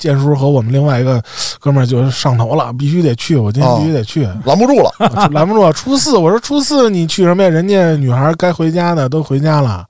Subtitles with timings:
[0.00, 1.22] 建叔和我们另外一个
[1.60, 4.90] 哥们儿就上头了，必须得去，我今天必须得去，拦不住了。
[5.30, 5.72] 拦不住了。
[5.72, 7.48] 初四，我说初四你去什么呀？
[7.48, 9.84] 人家女孩该回家的都回家了。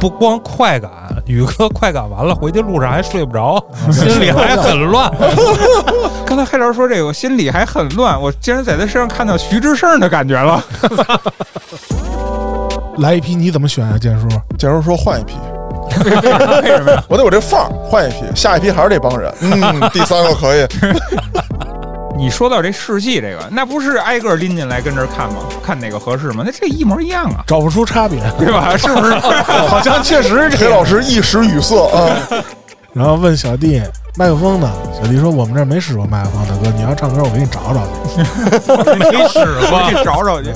[0.00, 0.90] 不光快感，
[1.26, 3.60] 宇哥快感完了，回去路上还睡不着，
[3.90, 5.12] 心里还很乱。
[6.24, 8.20] 刚才黑老师说这个，我心里还很乱。
[8.20, 10.62] 我竟然在他身上看到徐志胜的感觉了。
[12.98, 14.28] 来一批，你怎么选啊，建叔？
[14.58, 15.34] 建叔说换一批，
[16.04, 17.02] 为什么呀？
[17.08, 19.32] 我得有这范儿，换一批，下一批还是这帮人。
[19.40, 20.66] 嗯，第三个可以。
[22.16, 25.36] 你说到这试戏这个，那不是挨个拎进来跟这儿看吗？
[25.64, 26.42] 看哪个合适吗？
[26.44, 28.76] 那这一模一样啊，找不出差别，对吧？
[28.76, 29.14] 是不是？
[29.14, 30.68] 好像确实是这黑。
[30.68, 32.10] 老师一时语塞啊。
[32.92, 33.80] 然后问小弟
[34.16, 34.68] 麦克风呢？
[35.00, 38.20] 小弟说我们这儿没使过麦克风，大哥你要唱歌我给你找找去。
[38.98, 40.50] 没使我过，去找找去。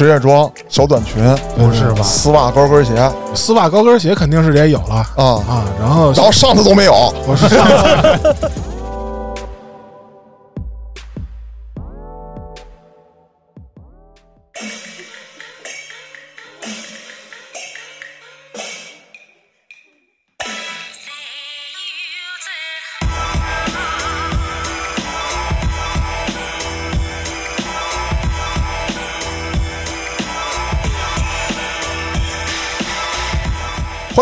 [0.00, 1.22] 职业装、小短裙，
[1.58, 5.64] 不是吧丝袜、高跟鞋啊，丝袜、高跟鞋肯定是得有了啊啊。
[5.78, 7.12] 然后然后上头都没有。
[7.26, 8.50] 我是上次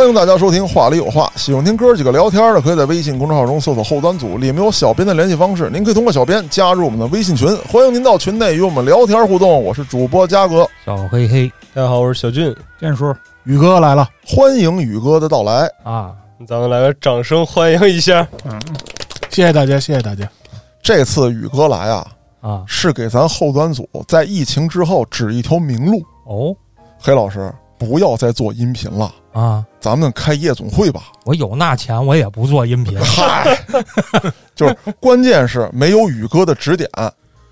[0.08, 9.62] 迎大家收听《话里有话》，喜欢听哥几个聊天的，可以在微信公众号中搜索“后端组”，里面有小编的联系方式，您可以通过小编加入我们的微信群，欢迎您到群内与我们聊天互动。
[9.62, 13.14] 我是主播嘉哥，小黑黑大家好，我是小俊，建叔，
[13.44, 15.70] 宇哥来了，欢迎宇哥的到来。
[15.84, 16.14] 啊，
[16.46, 18.26] 咱们来个掌声欢迎一下。
[18.44, 18.58] 嗯
[19.30, 20.28] 谢谢大家，谢谢大家。
[20.82, 22.06] 这次宇哥来啊，
[22.40, 26.02] 啊是给咱后端组在疫情之后指一条明路。
[26.24, 26.56] 哦
[26.98, 29.64] 黑老师，不要再做音频了，啊！
[29.80, 31.04] 咱们开夜总会吧。
[31.24, 33.00] 我有那钱，我也不做音频。
[33.00, 33.58] 嗨，
[34.54, 36.88] 就是关键是没有宇哥的指点，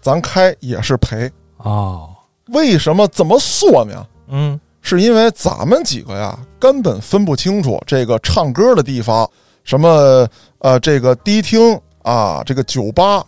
[0.00, 1.30] 咱开也是赔。
[1.58, 2.10] 哦，
[2.48, 4.06] 为什么这么说呢？
[4.28, 9.28] 嗯是因为咱们几个呀，根本分不清楚这个唱歌的地方，
[9.64, 10.28] 什么
[10.58, 13.24] 呃，这个迪厅啊，这个酒吧，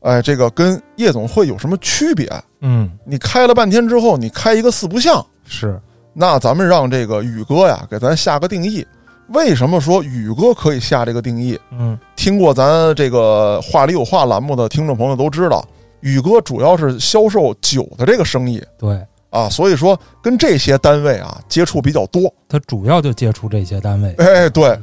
[0.00, 2.26] 哎，这个跟夜总会有什么区别？
[2.60, 5.78] 嗯，你开了半天之后，你开一个四不像，是
[6.14, 8.86] 那咱们让这个宇哥呀给咱下个定义。
[9.28, 11.58] 为什么说宇哥可以下这个定义？
[11.72, 15.66] 嗯听过咱这个“话里有话”栏目的听众朋友都知道，
[16.00, 22.32] 宇哥主要是销售酒的这个生意对，啊，所以说跟这些单位啊接触比较多。
[22.48, 24.14] 他主要就接触这些单位。
[24.18, 24.78] 哎，对，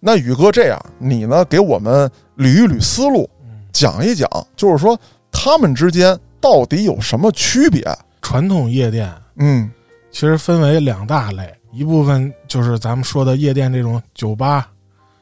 [0.00, 3.30] 那宇哥这样，你呢给我们捋一捋思路，
[3.72, 4.98] 讲一讲，就是说
[5.30, 7.82] 他们之间到底有什么区别？
[8.20, 9.70] 传统夜店嗯
[10.14, 14.68] 其实分为两大类，一部分就是咱们说的夜店这种酒吧、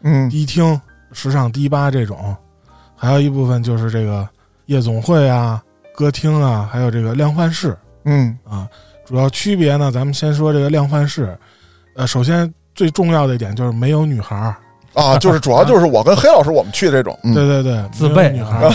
[0.02, 0.28] 嗯。
[0.28, 0.78] 迪厅、
[1.12, 2.36] 时尚迪吧这种，
[2.94, 4.28] 还有一部分就是这个
[4.66, 5.62] 夜总会啊、
[5.94, 8.36] 歌厅啊，还有这个量贩式嗯。
[8.44, 8.68] 啊。
[9.06, 11.34] 主要区别呢，咱们先说这个量贩式。
[11.96, 14.54] 呃，首先最重要的一点就是没有女孩儿，
[14.92, 17.32] 啊， 就是主要就是我跟黑老师我们去的这种，嗯。
[17.32, 18.70] 对对对，自备女孩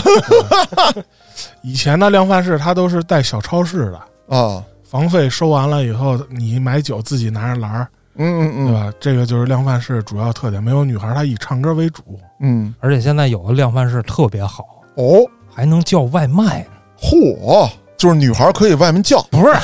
[1.62, 8.92] 以前的量贩式它都是带小超市的，啊，房费收完了以后，你买酒自己拿着篮儿，嗯嗯嗯对吧？
[8.98, 12.02] 这个就是量贩式主要特点，没有女孩，她以唱歌为主。
[12.40, 15.20] 嗯，而且现在有的量贩式特别好，哦，
[15.54, 16.70] 还能叫外卖呢。
[16.98, 17.68] 嚯，
[17.98, 19.54] 就是女孩可以外面叫不是，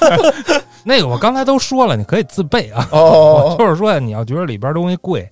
[0.84, 2.86] 那个我刚才都说了，你可以自备啊。
[3.58, 5.26] 就是说，你要觉得里边东西贵，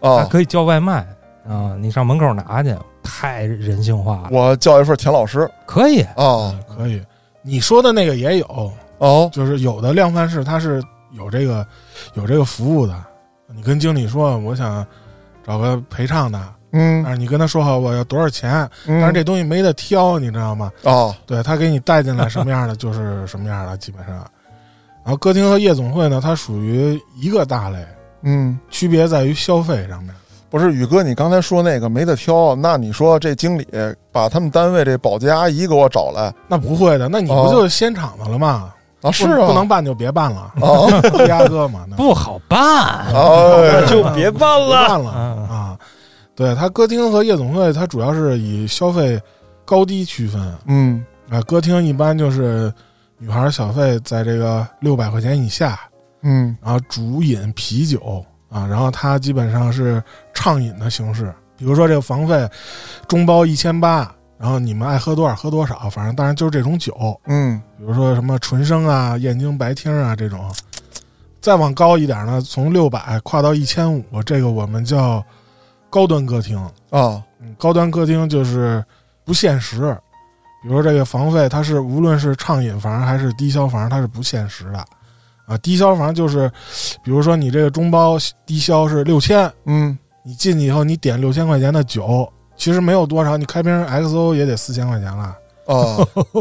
[0.00, 1.06] 还啊，可以叫外卖
[1.48, 4.28] 啊，你上门口拿去，太人性化了。
[4.32, 7.00] 我叫一份田老师可以，啊，可以。
[7.46, 11.64] 你说的那个也有，哦就是有的量贩式它是有这个
[12.14, 12.94] 有这个服务的。
[13.54, 14.84] 你跟经理说，我想
[15.46, 16.38] 找个陪唱的，
[16.72, 20.72] 嗯但是你跟他说好我要多少钱，嗯，但是这东西没得挑，你知道吗？
[20.82, 24.16] 哦，对他给你带进来什么样的 就是什么样的，基本上。
[25.04, 27.86] 然后歌厅和夜总会呢，它属于一个大类，
[28.22, 30.12] 嗯，区别在于消费上面。
[30.48, 33.66] 不是宇哥，你刚才说那个没得挑，那你说这经理
[34.12, 38.72] 把他们单位这保洁阿姨给我找来那不会的，那你不哦就是先场的了吗？
[39.02, 39.10] 啊？
[39.10, 43.06] 是啊，不不能办就别办了，啊， 鸭哥嘛，那不好办。
[43.12, 44.88] 哦， 就别办了。
[44.88, 45.78] 办了嗯啊。
[46.34, 49.20] 对，他歌厅和夜总会，它主要是以消费
[49.64, 51.40] 高低区分嗯啊。
[51.42, 52.72] 歌厅一般就是
[53.18, 55.78] 女孩小费在这个六百块钱以下，
[56.22, 60.02] 嗯然后主饮啤酒啊，然后它基本上是
[60.34, 62.48] 畅饮的形式，比如说这个房费
[63.08, 70.50] 中包一千八然后你们爱喝多少喝多少，反正当然就是这种酒，嗯比如说什么纯生啊、燕京白厅啊这种。
[71.40, 75.24] 再往高一点呢，从六百跨到一千五，这个我们叫
[75.88, 76.58] 高端歌厅。
[76.90, 78.84] 啊嗯，高端歌厅就是
[79.24, 79.96] 不限时，
[80.60, 84.84] 比如说这个房费，它是无论是畅饮房还是低消房，它是不限时的。
[85.46, 86.50] 啊，低消房就是，
[87.02, 95.96] 比如说你这个中包低消是六千，嗯你进去以后你点六千块钱的酒，其实没有多少，你开瓶 XO 也得四千块钱了，啊，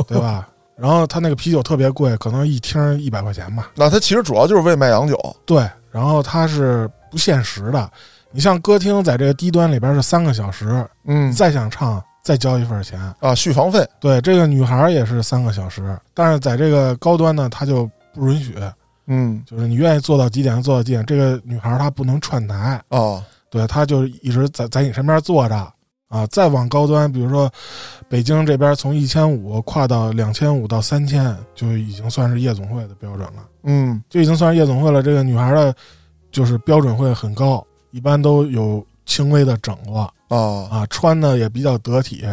[0.07, 0.47] 对吧？
[0.75, 3.71] 然后他那个啤酒特别贵，可能一听一百块钱吧。
[3.75, 5.17] 那他其实主要就是为卖洋酒。
[5.45, 7.89] 对，然后它是不限时的。
[8.31, 12.99] 你像歌厅在这个低端里边是三个小时，嗯再想唱再交一份钱。
[13.19, 13.87] 啊，续房费。
[14.01, 18.53] 对，这个女孩也是三个小时，但是在这个高端呢，他就不允许，
[19.07, 21.05] 嗯就是你愿意做到几点就做到几点。
[21.05, 25.55] 这个女孩她不能串台，哦对，她就一直在在你身边坐着
[26.07, 26.25] 啊。
[26.27, 27.51] 再往高端，比如说
[28.09, 35.03] 北京这边从一千五跨到两千五到三千，就已经算是夜总会的标准了，嗯就已经算是夜总会了。
[35.03, 35.75] 这个女孩的，
[36.31, 40.37] 就是标准会很高，一般都有轻微的整过啊，
[40.69, 42.25] 啊，穿的也比较得体。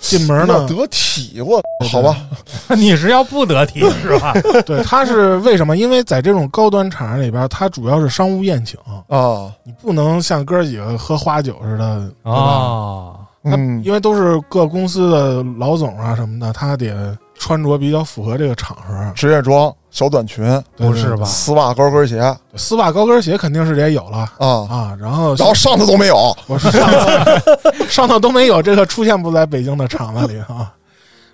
[0.00, 2.16] 进门呢，得体，我好吧？
[2.76, 4.32] 你是要不得体是吧？
[4.66, 5.76] 对，他是为什么？
[5.76, 12.40] 因为在这种高端场里边，它主要是商务宴请，啊，你不能像哥几个喝花酒似的，对吧？
[12.40, 19.12] 哦，嗯因为都是各公司的老总啊什么的，他得穿着比较符合这个场合。
[19.14, 20.44] 职业装、小短裙、
[20.76, 21.24] 不是吧？
[21.24, 22.22] 丝袜高跟鞋
[22.54, 24.96] 丝袜高跟鞋肯定是得有了啊，啊。
[25.00, 26.36] 然后然后上头都没有。
[26.46, 30.72] 我是上头 上头都没有，这个出现不在北京的场子里啊。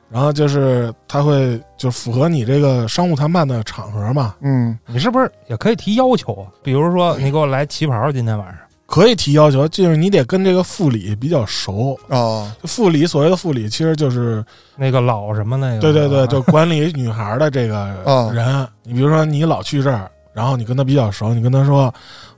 [0.09, 6.47] 然后就是他会就符合你这个商务谈判的场合嘛，嗯你是不是也可以提要求啊？
[6.63, 8.57] 比如说，你给我来旗袍，今天晚上。
[8.87, 11.99] 可以提要求，就是你得跟这个副理比较熟。
[12.09, 14.45] 啊副理所谓的副理，其实就是
[14.77, 18.67] 那个老什么那个，对对对，啊 就管理女孩的这个啊人。
[18.85, 21.93] 你比如说，你老去这儿，然后你跟他比较熟，你跟他说，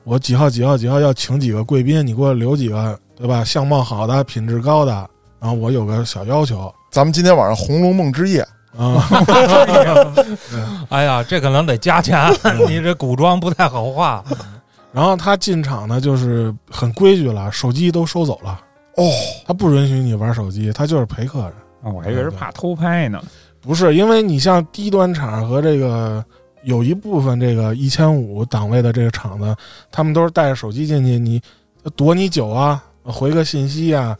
[0.04, 3.44] 我几号几号几号要请几个贵宾，你给我留几个，对吧？
[3.44, 4.92] 相貌好的，品质高的，
[5.38, 8.46] 然后我有个小要求咱们今天晚上《红楼梦之夜》
[8.82, 9.04] 啊。
[10.88, 12.32] 哎呀，这可能得加钱，
[12.66, 14.24] 你这古装不太好画。
[14.92, 18.60] 然后他进场呢，就是很规矩了，手机都收走了，
[18.96, 19.04] 哦，
[19.46, 21.52] 他不允许你玩手机，他就是陪客人。
[21.82, 23.22] 啊我还以为是怕偷拍呢。
[23.60, 26.24] 不是，因为你像低端场和这个
[26.64, 29.54] 有一部分这个一千五档位的这个场子，
[29.92, 31.40] 他们都是带着手机进去，你
[31.94, 34.16] 躲你酒啊，回个信息啊，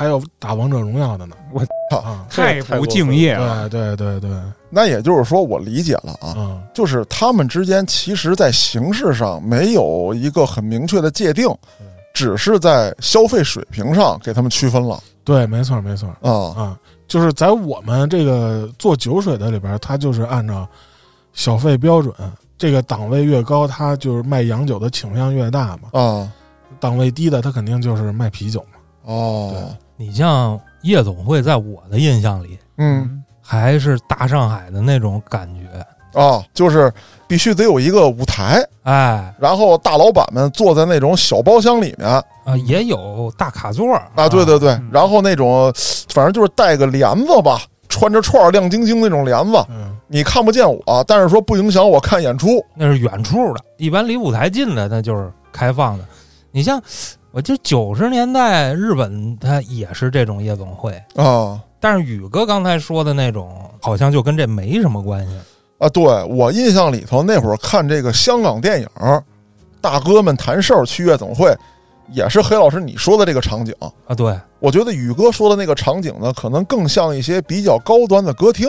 [0.00, 1.36] 还有打王者荣耀的呢。
[1.52, 1.60] 我
[1.94, 3.68] 啊，太不敬业了。
[3.68, 11.54] 对对对对，那也就是说，我理解了啊，嗯，就是他们之间其实，在形式上没有一个很明确的界定，
[12.14, 20.66] 只是在消费水平上给他们区分了对，没错没错啊啊，就是在我们这个做酒水的里边，它就是按照
[21.34, 22.14] 小费标准，
[22.56, 26.00] 这个档位越高，它就是卖洋酒的倾向越大嘛。
[26.00, 26.32] 啊
[26.78, 28.78] 档位低的，它肯定就是卖啤酒嘛。
[29.02, 36.18] 哦，你像夜总会，在我的印象里，嗯还是大上海的那种感觉。
[36.18, 36.90] 啊，就是
[37.28, 45.70] 必须得有一个舞台，哎然后大老板们坐在那种小包厢里面啊，也有大卡座啊，对对对嗯，然后那种
[46.14, 47.60] 反正就是带个帘子吧，
[47.90, 52.64] 穿着串亮晶晶那种帘子，嗯，你看不见我，但是说不影响我看演出。
[52.74, 56.04] 那是远处的，一般离舞台近的那就是开放的。
[56.52, 56.82] 你像，
[57.32, 65.32] 我记得九十年代日本它也是这种夜总会，啊但是宇哥刚才说的那种，好像就跟这没什么关系。
[65.78, 65.88] 啊！
[65.88, 68.88] 对我印象里头，那会儿看这个香港电影，
[69.80, 71.56] 大哥们谈事儿去夜总会，
[72.12, 73.74] 也是黑老师你说的这个场景。
[74.06, 78.68] 啊，对，我觉得宇哥说的那个场景呢，可能更像一些比较高端的歌厅。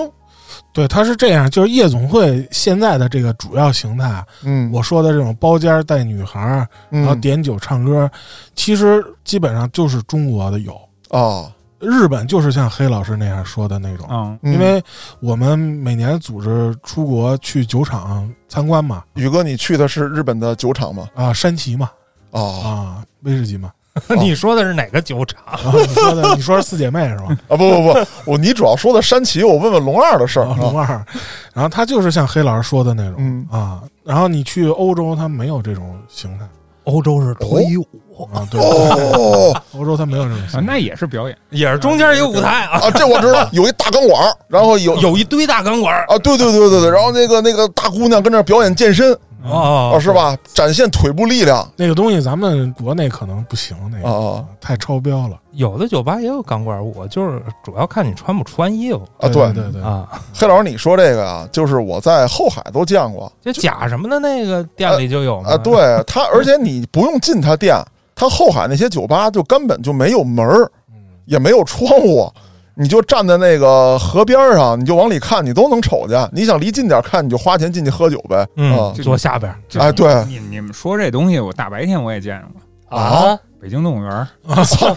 [0.73, 8.09] 对，它是这样，就是夜总会现在的这个主要形态，嗯，我说的这种包间带女孩，然后嗯点酒唱歌，
[8.55, 14.07] 其实基本上就是中国的有，哦，日本就是像黑老师那样说的那种。
[14.09, 14.81] 嗯，嗯因为
[15.19, 21.09] 我们每年组织出国去酒厂参观嘛，宇哥，你去的是日本的酒厂吗？
[21.15, 21.89] 啊，山崎嘛，
[22.31, 23.71] 啊啊，威士忌嘛，
[24.19, 25.43] 你说的是哪个酒厂？
[25.73, 27.25] 你说的，你说是四姐妹是吧？
[27.49, 27.57] 啊！
[27.57, 30.87] 不不不，我你主要说的山崎，我问问龙二的事儿啊，龙啊。
[30.89, 31.05] 二，
[31.53, 36.45] 然后他就是像黑老师说的那种嗯啊，然后你去欧洲，他没有这种形态
[36.85, 37.85] 欧洲是脱衣舞，
[38.33, 41.37] 啊，对，哦欧洲他没有这种啊形态，那也是表演。
[41.49, 45.95] 也是中间一个舞台啊，啊，这我知道，有一大钢管，然后有有一堆大钢管。
[46.07, 50.11] 啊，对对对对对，然后那个那个大姑娘跟那表演健身哦啊，是？
[50.11, 50.37] 吧？
[50.53, 59.27] 展现腿部力量那个东西咱们国内可能不行，那个、啊啊太超标了有的酒吧也有钢管舞，就是主要看你穿不穿衣服啊！
[59.29, 60.07] 对对对，啊。
[60.33, 65.57] 黑老师，你说这个啊，就是我在后海都见过就假什么的那个店里就有嘛啊。
[65.57, 67.75] 对他，而且你不用进他店，
[68.15, 70.95] 他后海那些酒吧就根本就没有门儿，嗯
[71.25, 72.31] 也没有窗户，
[72.75, 76.29] 你就站在那个河边上，你就往里看，你都能瞅见。
[76.31, 78.47] 你想离近点看，你就花钱进去喝酒呗。
[78.55, 80.23] 嗯啊，坐下边哎对。
[80.25, 82.41] 你你们说这东西，我大白天我也见
[82.87, 84.27] 过，啊，北京动物园
[84.65, 84.95] 操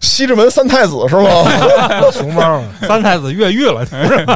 [0.00, 1.28] 西直门三太子是吗？
[2.12, 2.62] 熊猫。
[2.82, 4.26] 三太子越狱了， 是。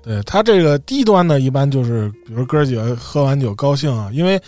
[0.00, 4.40] 对他这个低端的，一般就是比如哥儿几个喝完酒高兴啊，因为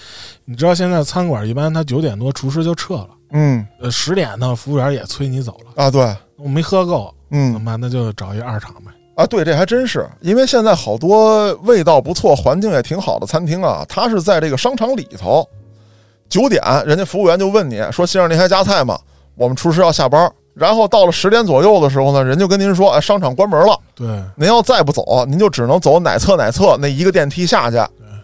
[0.46, 3.66] 你知道现在餐馆一般他九点多厨师就撤了，嗯。
[3.78, 7.80] 呃十点呢服务员也催你走了，啊，对，我没喝够，怎嗯么办？
[7.80, 8.90] 那就找一二厂呗。
[9.16, 15.46] 啊，对，这还真是，因为现在好多味道不错、环境也挺好的餐厅啊，它是在这个商场里头。
[16.28, 18.98] 九点，人家服务员就问你说：“先生，您还加菜吗？
[19.34, 24.06] 我们厨师要下班。”然后到了十点左右的时候呢，人就跟您说：“哎，商场关门了，对，
[24.36, 27.76] 您要再不走，您就只能走哪侧哪侧那一个电梯下去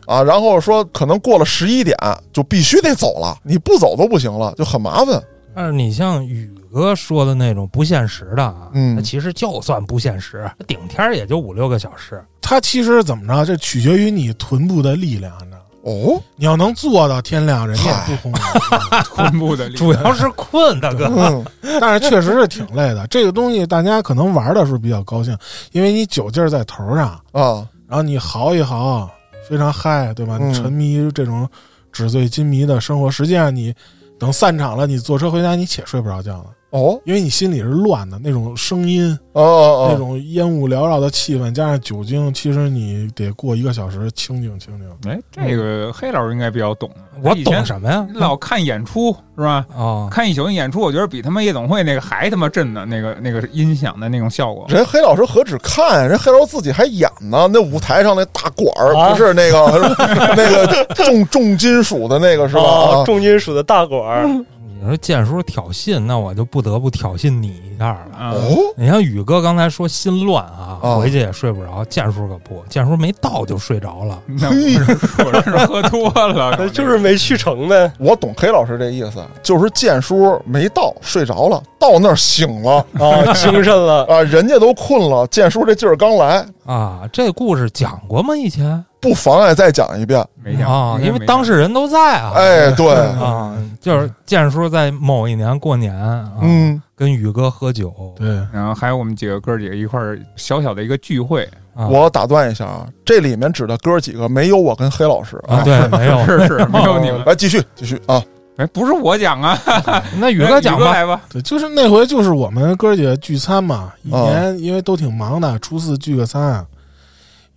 [0.07, 1.97] 啊。”然后说可能过了十一点
[2.33, 5.23] 就必须得走了，你不走都不行了，就很麻烦。
[5.57, 12.23] 但是你像宇哥说的那种不现实的啊，嗯那其实就算不现实，顶天儿也就五六个小时。
[12.43, 15.63] 他其实怎么着，这取决于你臀部的力量，你知道吗？
[15.85, 18.39] 哦，你要能做到天亮，人家也不轰你。
[19.15, 21.07] 臀部的力主要是困，大哥。
[21.17, 21.43] 嗯
[21.81, 23.07] 但是确实是挺累的。
[23.07, 25.35] 这个东西大家可能玩的时候比较高兴，
[25.73, 29.09] 因为你酒劲儿在头上，啊，然后你嚎一嚎，
[29.49, 30.39] 非常嗨，对吧？
[30.53, 31.49] 沉迷于这种
[31.91, 33.75] 纸醉金迷的生活，实际上你
[34.19, 45.11] 等散场了，你坐车回家，你且睡不着觉呢，哦，因为你心里是乱的，那种声音、哦哦哦，那种烟雾缭绕的气氛，加上酒精，其实你得过一个小时清静清静。
[45.11, 46.91] 哎，这个黑老师应该比较懂。
[47.23, 48.07] 我以前懂什么呀？
[48.13, 49.65] 老看演出是吧？
[49.75, 54.67] 哦，看一宿演出，我觉得比他妈夜总会那个还他妈震呢，那个那个音响的那种效果。
[54.69, 57.49] 人黑老师何止看，人黑老师自己还演呢。
[57.51, 59.97] 那舞台上那大管儿，啊不是那个
[60.37, 62.63] 那个重重金属的那个是吧？
[62.63, 64.45] 啊，啊重金属的大管儿，你
[64.87, 67.99] 说建叔挑衅，那我就不得不挑衅你一下了。
[68.19, 71.85] 啊，哦，你像宇哥刚才说心乱啊，啊回去也睡不着。
[71.87, 74.19] 建叔可不，建叔没到就睡着了。
[74.27, 77.91] 那我是说的是喝多了， 那就是没去成呗。
[77.99, 88.37] 我懂黑老师这意思，就是剑叔没到，睡着了，到那儿醒了啊， 精神了，啊，人家都困了，剑叔这劲儿刚来，啊，这故事讲过吗？
[88.37, 90.25] 以前不妨碍再讲一遍。
[90.43, 92.33] 没讲啊，因为当事人都在啊。
[92.35, 106.25] 哎，对，啊，就是建叔在某一年过年啊，嗯，跟宇哥喝酒对，然后还有我们几个哥儿几个一块儿小小的一个聚会，啊，我打断一下啊，这里面指的哥几个没有我跟黑老师啊，对， 没有。
[106.27, 107.23] 是是没有你们。
[107.25, 108.21] 来继续继续啊，
[108.57, 109.57] 哎，不是我讲啊，
[110.19, 110.91] 那宇哥讲吧。
[110.93, 111.21] 来吧。
[111.31, 116.67] 对，就是那回就是我们哥几个聚餐嘛，一哦年因为都挺忙的，初四聚个餐。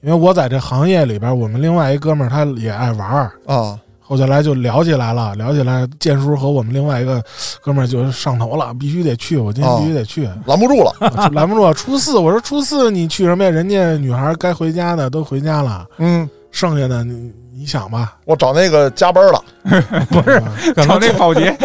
[0.02, 7.22] 因为我在这行业里边，我们另外一哥们儿他也爱玩儿，啊，后来就聊起来了，聊起来，建叔和我们另外一个
[7.62, 10.94] 哥们儿就上头了，必须得去，我今天必须得去，拦不住了，
[11.34, 11.74] 拦不住。
[11.74, 13.50] 初四，我说初四你去什么呀？
[13.50, 19.44] 人家女孩该回家的都回家了，嗯，剩下的你你想吧，我找那个加班了，
[20.10, 20.42] 不是，
[20.74, 21.56] 可找能那保洁，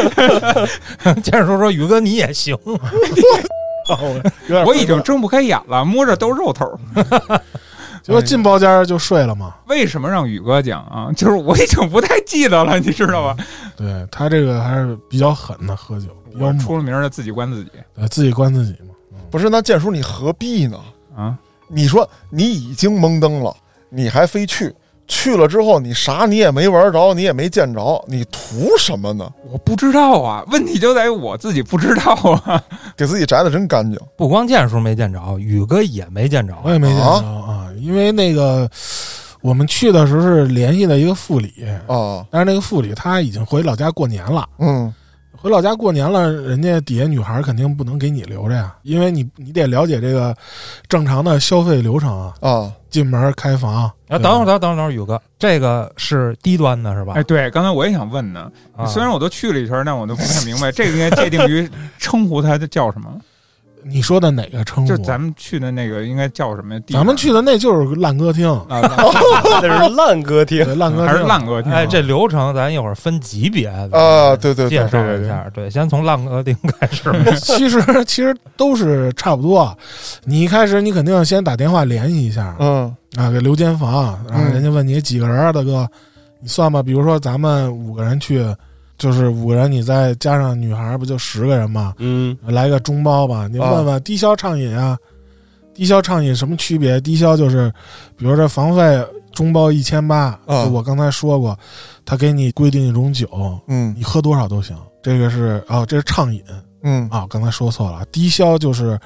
[1.23, 2.59] 建叔说宇哥你也行，
[4.67, 6.67] 我已经睁不开眼了，摸着都肉头。
[8.05, 9.55] 结果进包间就睡了嘛。
[9.67, 11.11] 为什么让宇哥讲啊？
[11.17, 13.37] 就是我已经不太记得了，你知道吧？
[13.77, 18.95] 对他这个还是比较狠的，喝酒比较，出了名的自己关自己对自己关自己嘛。
[19.31, 19.49] 不是？
[19.49, 20.79] 那剑叔你何必呢？
[21.17, 21.35] 啊！
[21.67, 23.57] 你说你已经蒙登了，
[23.89, 24.73] 你还非去，
[25.09, 29.29] 去了之后你啥你也没玩着，你也没见着，你图什么呢？
[29.51, 32.63] 我不知道啊，问题就在于我自己不知道啊。
[32.97, 33.99] 给自己摘的真干净。
[34.17, 36.71] 不光建叔没见着，宇哥也没见着我。
[36.71, 37.54] 也没见着啊，
[37.85, 38.69] 因为那个
[39.43, 41.53] 我们去的时候是联系的一个副理，
[41.87, 44.49] 哦，但是那个副理他已经回老家过年了。
[44.59, 44.93] 嗯，
[45.37, 50.35] 回老家过年了，人家底下女孩肯定不能给你留着呀，因为你你得了解这个
[50.89, 53.91] 正常的消费流程啊，啊，进门开房。
[54.09, 57.15] 啊，等会儿，等会儿，等会儿，宇哥，这个是低端的是吧？
[57.17, 58.51] 哎，对，刚才我也想问呢。
[58.77, 63.11] 啊虽然我都去了一圈，但我都不太明白这个应该界定于称呼它的叫什么？
[63.87, 64.89] 你说的哪个称呼？
[64.89, 66.95] 就咱们去的那个应该叫什么地？
[66.95, 68.81] 咱们去的那就是烂歌厅，啊，
[69.61, 71.71] 那 是烂歌厅，烂歌厅还是烂歌厅？
[71.73, 75.47] 哎，这流程咱一会儿分级别的啊对对对介绍一下。
[75.55, 77.11] 对，先从烂歌厅开始。
[77.41, 79.77] 其实其实都是差不多。
[80.25, 85.87] 你一开始你肯定先打电话联系一下嗯啊，给留间房，然后人家问你几个人啊，大哥，
[86.41, 88.45] 你算吧，比如说咱们五个人去，
[89.05, 91.93] 就是五个人，你再加上女孩儿，不就十个人嘛？
[91.99, 94.97] 嗯，来个中包吧，你啊问问低消畅饮啊，
[95.75, 96.99] 低消畅饮什么区别？
[97.03, 97.71] 低消就是，
[98.17, 101.55] 比如这房费中包一千八，啊我刚才说过，
[102.07, 103.29] 他给你规定一种酒，
[103.69, 104.75] 嗯你喝多少都行。
[105.03, 106.43] 这个是哦，这是畅饮
[106.83, 108.03] 嗯啊，刚才说错了。
[108.11, 108.99] 低消就是，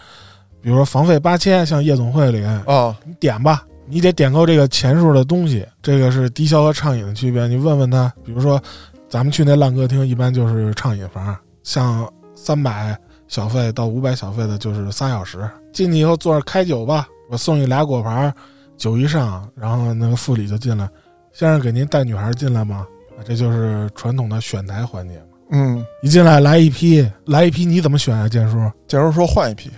[0.62, 7.48] 比如说房费八千，像夜总会里啊你点吧，你得点够这个钱数的东西，这个是低消和畅饮的区别。
[7.48, 8.62] 你问问他，比如说
[9.08, 12.96] 咱们去那烂歌厅，一般就是畅饮房，像三百
[13.26, 15.48] 小费到五百小费的，就是仨小时。
[15.72, 18.32] 进去以后坐着开酒吧，我送你俩果盘，
[18.76, 20.88] 酒一上，然后那个副理就进来，
[21.32, 22.86] 先生给您带女孩进来吗？
[23.18, 25.24] 啊这就是传统的选台环节嘛。
[25.50, 28.28] 嗯，一进来来一批，来一批，你怎么选啊？
[28.28, 29.70] 建叔，建叔说换一批，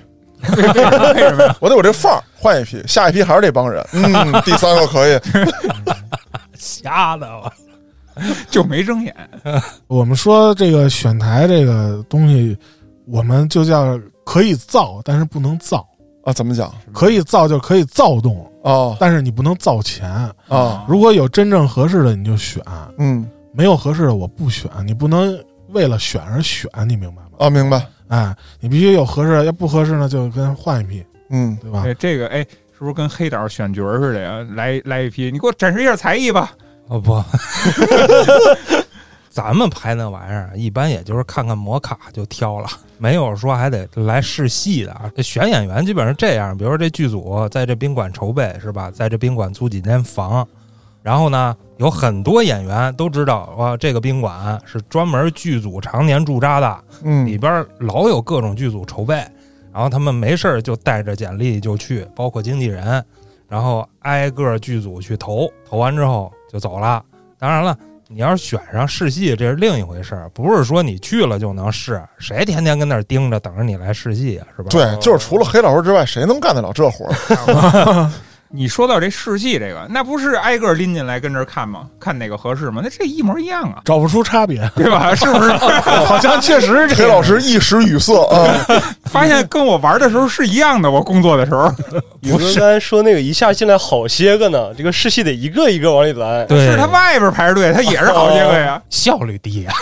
[0.42, 1.56] 为什么呀？
[1.60, 3.80] 我得有这范儿，换一批，下一批还是这帮人。
[3.92, 5.18] 嗯，第三个可以。
[6.58, 7.52] 瞎的我。
[8.50, 9.14] 就没睁眼。
[9.86, 12.56] 我们说这个选台这个东西，
[13.06, 15.86] 我们就叫可以造，但是不能造。
[16.22, 20.06] 啊，怎么讲可以造就可以躁动，哦但是你不能造钱。
[20.48, 20.84] 啊？
[20.86, 22.62] 如果有真正合适的你就选，
[22.98, 24.70] 嗯没有合适的我不选。
[24.86, 25.34] 你不能
[25.68, 27.28] 为了选而选，你明白吗？
[27.38, 27.86] 啊，明白。
[28.08, 31.82] 哎，你必须有合适的，要不合适呢就跟换一批，嗯对吧？
[31.84, 34.46] 对，这个哎，是不是跟黑导选角似的呀？
[34.54, 36.52] 来来一批，你给我展示一下才艺吧。
[36.90, 37.22] 哦不，
[39.30, 42.68] 咱们拍那玩意儿，一般也就是看看模卡就挑了，
[42.98, 45.08] 没有说还得来试戏的啊。
[45.14, 50.44] 这选演员基本上这样，比如说这剧组在这宾馆筹备是吧，在这宾馆租几间房，
[51.00, 56.84] 然后呢，有很多演员都知道哇，这个宾馆是专门剧组常年驻扎的，
[57.24, 59.14] 里嗯边老有各种剧组筹备，
[59.72, 63.04] 然后他们没事儿就带着简历就去，包括经纪人，
[63.46, 67.02] 然后挨个剧组去投，投完之后就走了。
[67.38, 67.76] 当然了，
[68.08, 74.68] 你要是选上试戏，这是另一回事儿，不是说你去了就能试，谁天天跟那儿盯着等着你来试戏啊，是吧？
[74.70, 78.10] 对，就是除了黑老师之外，谁能干得了这活儿？
[78.52, 81.86] 你说到这试戏这个，那不是挨个拎进来跟这儿看吗？
[82.00, 82.80] 看哪个合适吗？
[82.82, 85.14] 那这一模一样啊，找不出差别，对吧？
[85.14, 85.52] 是不是？
[85.52, 87.06] 好像确实是这黑。
[87.06, 88.52] 老师一时语塞啊。
[89.04, 91.72] 发现跟我玩的时候是一样的，我工作的时候
[92.22, 96.44] 宇哥刚才说那个一下进来好些个呢，这个试戏得一个一个往里来。
[96.46, 98.80] 对，是他外边排着队，他也是好些个呀。
[98.90, 99.72] 效率低呀、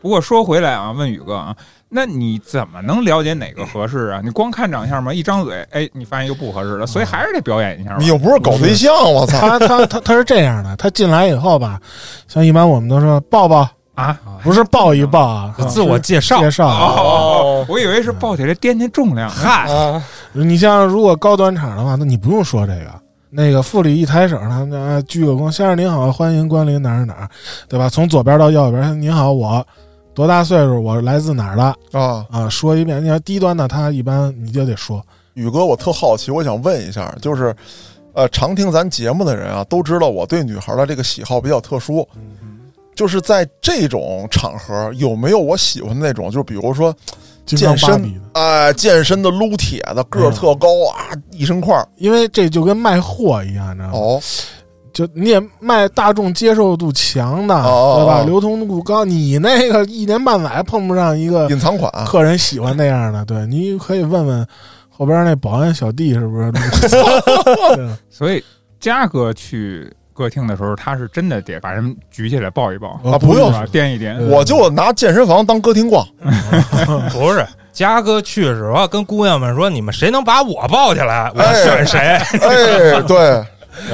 [0.00, 1.54] 不过说回来啊，问宇哥啊，
[1.88, 4.20] 那你怎么能了解哪个合适啊？
[4.24, 5.12] 你光看长相吗？
[5.12, 8.06] 一张嘴，哎，你发现一个不合适了，所以还是得表演一下嘛你。
[8.06, 9.38] 又不是搞对象，我操！
[9.38, 11.78] 他他他他是这样的，他进来以后吧，
[12.28, 16.66] 像一般我们都说抱抱，啊，不是抱一抱啊，就自我介绍介绍。
[16.66, 19.28] 哦，我以为是抱起来掂掂重量。
[19.28, 22.86] 嗨，啊，你像如果高端场的话，那你不用说这个。
[23.32, 27.28] 那个副理一抬手，他们啊鞠个躬，先生您好，欢迎光临哪儿哪儿，
[27.68, 27.88] 对吧？
[27.88, 29.64] 从左边到右边，您好，我
[30.14, 30.82] 多大岁数？
[30.82, 32.48] 我来自哪儿的啊，啊？
[32.48, 33.02] 说一遍。
[33.02, 37.54] 你要低端的，他一般你就得说，宇哥，我特好奇，我想问一下，就是，
[38.12, 42.06] 呃，常听咱节目的人啊，都知道我对女孩的这个喜好比较特殊，
[42.94, 46.30] 就是在这种场合有没有我喜欢的那种？
[46.30, 46.94] 就比如说，
[47.46, 51.88] 健身哎、健身的、撸铁的，个儿特高啊，一身块儿。
[51.96, 53.92] 因为这就跟卖货一样，你知道吗？
[53.94, 54.22] 哦，
[55.06, 58.20] 就你也卖大众接受度强的，哦对吧？
[58.20, 61.90] 哦流通度高，你那个一年半载碰不上一个隐藏款。
[62.04, 64.46] 客人喜欢那样的，对，你可以问问
[64.90, 66.52] 后边那保安小弟是不是？
[67.76, 68.44] 对所以
[68.78, 73.66] 嘉哥去歌厅的时候，他是真的得把人举起来抱一抱，啊不用是吧？
[73.72, 74.14] 掂一掂。
[74.18, 76.06] 呃我就拿健身房当歌厅逛，
[77.12, 77.46] 不是。
[77.72, 81.98] 嘉哥去的时候跟姑娘们说：“你们谁能把我抱起来，我哎选谁。
[82.00, 83.42] 哎，对，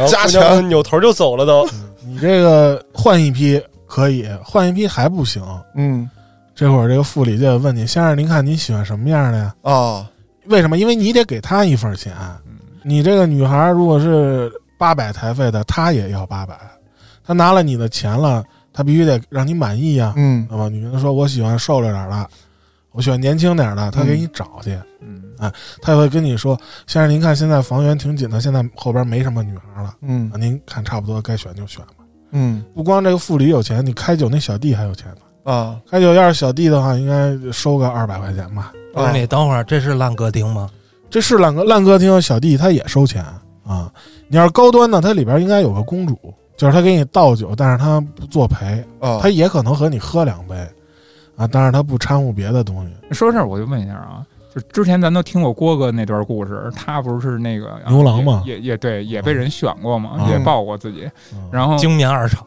[0.09, 1.69] 加钱娘们扭头就走了都。
[2.07, 5.43] 你这个换一批可以，换一批还不行。
[5.75, 6.09] 嗯
[6.55, 9.55] 这会儿这个副理就得问你，先生，您看您喜欢什么样的呀？
[9.63, 10.07] 哦，
[10.47, 10.79] 为什么？
[10.79, 12.15] 因为你得给他一份钱。
[12.83, 16.59] 你这个女孩如果是八百台费的，她也要八百。
[17.23, 20.15] 她拿了你的钱了，她必须得让你满意呀。
[20.17, 22.27] 嗯那么女人说：“我喜欢瘦了点儿的，
[22.93, 25.23] 我喜欢年轻点儿的。”她给你找去，嗯，
[25.81, 32.05] 她会跟你说：“先生，您看现在房源挺紧的，现在后边没什么女孩了，嗯啊，您看差不多该选就选吧。
[32.33, 35.53] 嗯不光这个副理有钱，你开酒那小弟还有钱呢。
[35.53, 38.73] 啊开酒要是小弟的话，应该收个二百块钱吧。
[38.93, 40.69] 不是你等会儿，这是烂歌厅吗？
[41.09, 43.25] 这是烂歌烂歌厅小弟他也收钱
[43.65, 43.93] 啊。
[44.27, 46.19] 你要是高端的，它里边应该有个公主，
[46.57, 50.57] 就是他给你倒酒，但是他不作陪，啊，他也可能和你喝两杯
[51.37, 53.15] 啊，但是他不掺和别的东西。
[53.15, 61.07] 说这儿我就问一下啊，就之前咱都听过郭哥那段故事，他不是那个牛郎嘛也也也对，也被人选过嘛，嗯也报过自己。
[61.35, 62.43] 嗯然后精棉二厂，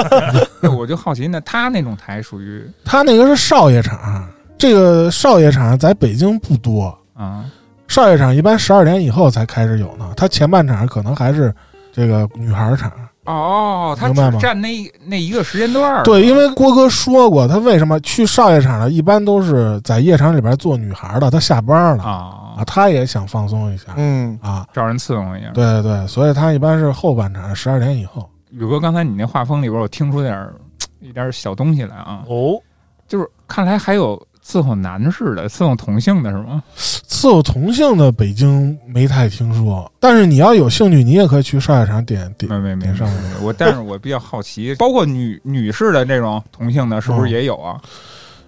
[0.76, 7.44] 我就好奇，那他那种台属于 他那个是少爷场，这个少爷场在北京不多，啊
[7.86, 10.12] 少爷场一般十二点以后才开始有呢。
[10.16, 11.54] 他前半场可能还是
[11.92, 12.90] 这个女孩场。
[13.26, 14.68] 哦，他明白吗只占那
[15.04, 16.02] 那一个时间段儿。
[16.04, 24.66] 对，因为郭哥说过，他为什么去少爷场呢，一般都是在夜场里边做女孩的，他下班了啊，啊，他也想放松一下嗯啊。
[24.72, 25.50] 找人伺候一下。
[25.52, 28.28] 对对对，所以他一般是后半场十二点以后。
[28.50, 30.54] 宇哥，刚才你那画风里边，我听出点儿
[31.00, 32.58] 一点儿小东西来啊，哦，
[33.06, 36.62] 就是看来还有伺候男士的，伺候同性的是吗？
[36.76, 43.08] 伺候同性的北京没太听说，但是你要有兴趣，你也可以去少爷场点点没没没点上
[43.42, 47.80] 我但是我比较好奇， 包括女女士的这种同性的，是不是也有啊？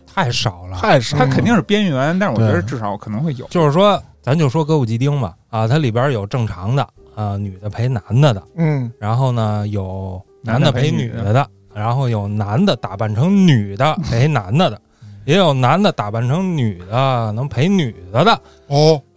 [0.06, 0.78] 太少了。
[0.78, 1.26] 太少了。
[1.26, 3.46] 它肯定是边缘，但是我觉得至少可能会有。
[3.48, 14.80] 就是说，咱就说歌舞伎町吧，啊，它里边有正常的啊，女的陪男的的，嗯然后呢有男的的陪陪女的的的，然后有男的打扮成女的陪男的的，
[15.28, 18.40] 也有男的打扮成女的能陪女的的。
[18.68, 18.98] 哦，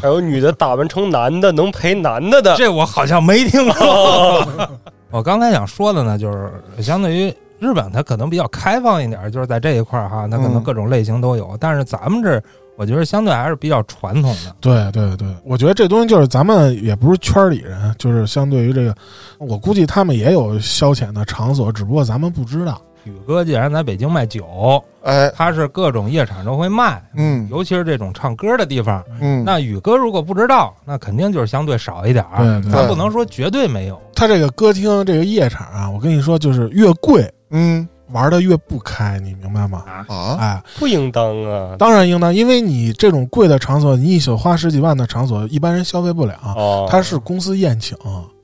[0.00, 4.48] 还有女的打扮成男的能陪男的的，这我好像没听过。
[5.10, 11.56] 我刚才想说的呢，就是相对于日本，它可能比较开放一点，就是在这一块儿哈，它可能嗯各种类型都有。
[11.58, 12.40] 但是咱们这，
[12.76, 14.54] 我觉得相对还是比较传统的。
[14.60, 18.94] 对对对，我觉得这东西就是咱们也不是圈里人，就是相对于这个，
[19.38, 22.80] 我估计他们也有消遣的场所，只不过咱们不知道。
[23.04, 29.02] 宇哥既然在北京卖酒，哎，他是各种夜场都会卖，嗯尤其是这种唱歌的地方。
[29.20, 32.42] 嗯，那宇哥如果不知道，那肯定就是相对少一点儿。
[32.42, 34.00] 对对咱不能说绝对没有。
[34.14, 39.84] 他这个歌厅这个夜场啊，我跟你说，就是越贵嗯玩的越不开，你明白吗？
[40.08, 41.76] 啊，哎，不应当啊。
[41.78, 46.34] 当然应当，因为你这种贵的场所，你一宿花十几万的场所，一般人消费不了。
[46.56, 47.96] 哦，它是公司宴请，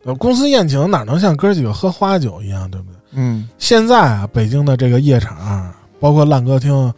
[0.05, 2.99] 呃公司宴请哪能像哥几个喝花酒一样，对不对？
[3.15, 6.93] 嗯现在啊，北京的这个夜场啊，包括烂歌厅，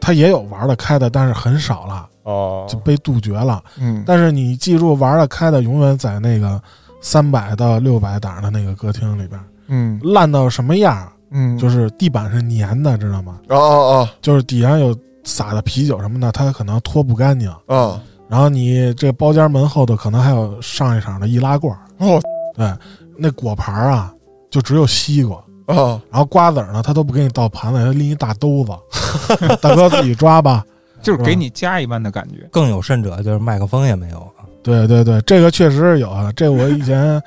[0.00, 2.66] 它也有玩的开的，但是很少了，哦。
[2.68, 3.62] 就被杜绝了。
[3.78, 4.02] 嗯。
[4.04, 6.60] 但是你记住，玩的开的永远在那个
[7.00, 10.00] 三百到六百档的那个歌厅里边，嗯。
[10.02, 11.08] 烂到什么样？
[11.30, 13.38] 嗯，就是地板是粘的，知道吗？
[13.50, 14.08] 哦哦哦。
[14.20, 17.48] 就是底下有撒的啤酒什么的，它可能拖不干净。
[17.48, 22.20] 啊啊，然后你这包间门后头可能还有上一场的易拉罐，哦。
[22.56, 22.68] 对，
[23.16, 24.12] 那果盘啊
[24.50, 28.72] 就只有西瓜，啊，然后瓜子儿呢他都不给你倒盘子，他拎一大兜子，
[29.60, 30.64] 大哥自己抓吧。
[31.02, 32.46] 就是给你家一般的感觉。
[32.50, 34.26] 更有甚者，就是麦克风也没有。
[34.62, 37.18] 对对对，这个确实是有啊，这我以前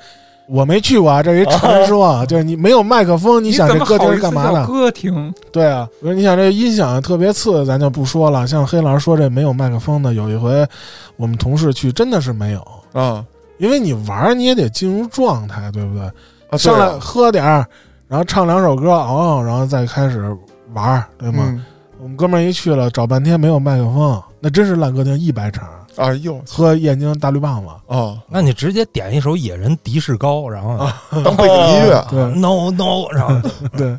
[0.46, 4.64] 我没去过啊，这是一传说啊， 就是你没有麦克风，你想这歌厅干嘛的？
[4.68, 8.46] 歌厅对啊，比如你想这音响特别次，咱就不说了。
[8.46, 10.64] 像黑老师说这没有麦克风的，有一回
[11.16, 13.24] 我们同事去，真的是没有，啊
[13.58, 16.04] 因为你玩你也得进入状态，对不对？
[16.50, 17.66] 啊，上来喝点儿，
[18.14, 20.24] 然后唱两首歌，哦，然后再开始
[20.72, 21.42] 玩儿，对吗？
[21.48, 21.64] 嗯
[22.00, 27.68] 我们哥们儿一去了，找半天没有麦克风，那真是烂歌厅一百场，哎呦喝燕京大绿棒子。
[27.88, 30.78] 哦，那你直接点一首《野人迪士高》，然后
[31.24, 33.98] 当背景音乐，对 no no，然后 对，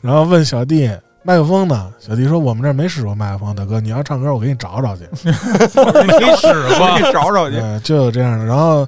[0.00, 0.90] 然后问小弟
[1.22, 1.92] 麦克风呢？
[2.00, 5.04] 小弟说我们这儿没使过麦克风，大哥，你要唱歌我给你找找去。
[5.22, 7.12] 没使过。
[7.12, 7.62] 找找去。
[7.84, 8.44] 就有这样的。
[8.44, 8.84] 然后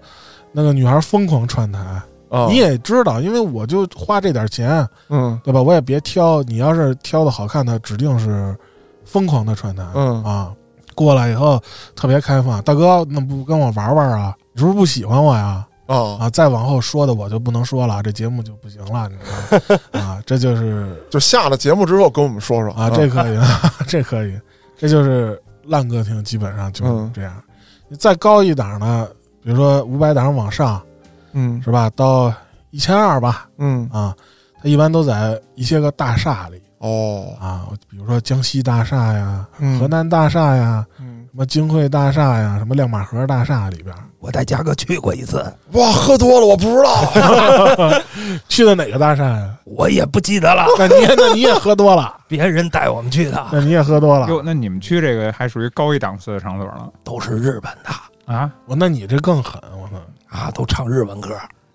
[0.50, 1.78] 那个女孩疯狂串台，
[2.28, 5.62] 啊，你也知道，因为我就花这点钱，嗯对吧？
[5.62, 8.56] 我也别挑，你要是挑的好看的，指定是
[9.04, 9.90] 疯狂的穿搭。
[9.94, 10.52] 嗯啊，
[10.94, 11.62] 过来以后
[11.94, 14.34] 特别开放，大哥，那不跟我玩玩啊？
[14.52, 15.66] 你是不是不喜欢我呀？
[15.86, 19.22] 啊，啊，再往后说的我就不能说了，这节目就不行了，你知
[19.68, 19.80] 道吗？
[20.02, 23.38] 啊，这就是 就下了节目之后跟我们说说啊，这可以，
[23.86, 24.36] 这可以，
[24.76, 27.32] 这就是烂歌厅，基本上就这样。
[27.88, 29.06] 你再高一档呢，
[29.44, 30.82] 比如说五百档往上，
[31.38, 31.90] 嗯是吧？
[31.94, 32.32] 到
[32.70, 34.14] 一千二吧，嗯啊，
[34.62, 47.92] 它一般都在一些个大厦里哦啊，比如说江西大厦呀、嗯河南大厦呀、嗯什么金汇大厦呀、什么亮马河大厦里边，我带嘉哥去过一次，哇，喝多了我不知道，
[48.48, 49.54] 去的哪个大厦呀？
[49.64, 54.26] 我也不记得了，那你也那你也喝多了， 别人带我们去的，那你也喝多了。
[54.28, 57.90] 哟，那你们去这个还属于高一档次的场所了都是日本的
[58.32, 58.50] 啊？
[58.64, 60.02] 我那你这更狠，我操！
[60.28, 61.30] 啊，都唱日文歌。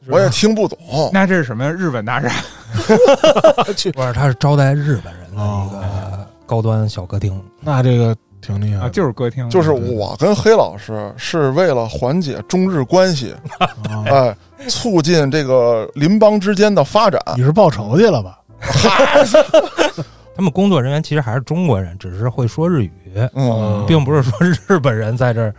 [0.07, 0.77] 我也听不懂，
[1.13, 1.69] 那这是什么呀？
[1.69, 2.29] 日本大厦？
[3.93, 5.71] 不是，他是招待日本人的哦一
[6.11, 7.39] 个高端小歌厅。
[7.59, 14.35] 那这个挺厉害啊，就是歌厅，就是我跟黑老师是为了缓解中日关系，啊 哎，
[14.67, 17.21] 促进这个邻邦之间的发展。
[17.37, 18.39] 你是报仇去了吧？
[20.35, 22.91] 他们工作人员其实还是中国人，只是会说日语，
[23.35, 25.53] 嗯，并不是说日本人在这儿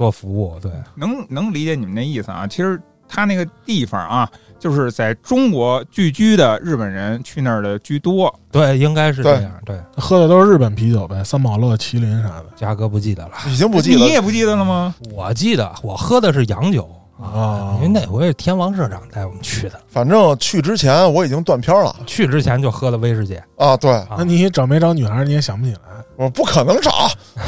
[0.00, 0.58] 做服务。
[0.60, 2.46] 对，能能理解你们那意思啊。
[2.46, 8.34] 其实他那个地方啊，就是在中国聚居的日本人去那儿的居多。
[8.50, 9.52] 对，应该是这样。
[9.66, 13.98] 对，喝的都是日本啤酒呗，三宝乐、麒麟啥的嘉哥不记得了，已经不记得。
[13.98, 14.94] 你也不记得了吗？
[15.12, 16.88] 我记得我喝的是洋酒
[17.20, 23.38] 啊因为那回是天王社长带我们去的，反正去之前我已经断片了去之前就喝的威士忌。
[23.58, 23.76] 啊。
[23.76, 25.80] 对，啊那你找没找女孩，你也想不起来，
[26.20, 26.92] 我不可能找，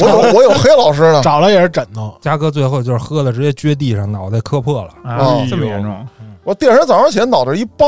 [0.01, 1.21] 我有我有黑老师的。
[1.21, 2.17] 找了也是枕头。
[2.23, 4.89] 嘉哥最后就是喝的直接撅地上，脑袋磕破了。
[5.05, 6.09] 啊，哦这么严重？
[6.43, 7.85] 我第二天早上起来脑袋一疤，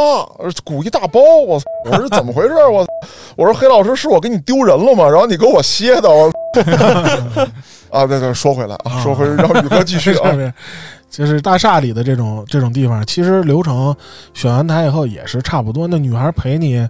[0.63, 1.65] 鼓一大包，我操！
[1.87, 2.55] 我说怎么回事？
[2.71, 2.87] 我
[3.35, 5.09] 我说黑老师是我给你丢人了吗？
[5.09, 6.31] 然后你给我歇的，我
[7.91, 10.31] 啊，对对，说回来啊，说回让宇哥继续啊
[11.09, 13.97] 就是大厦里的这种这种地方，其实流程
[14.35, 15.89] 选完台以后也是差不多。
[15.89, 16.87] 那女孩陪你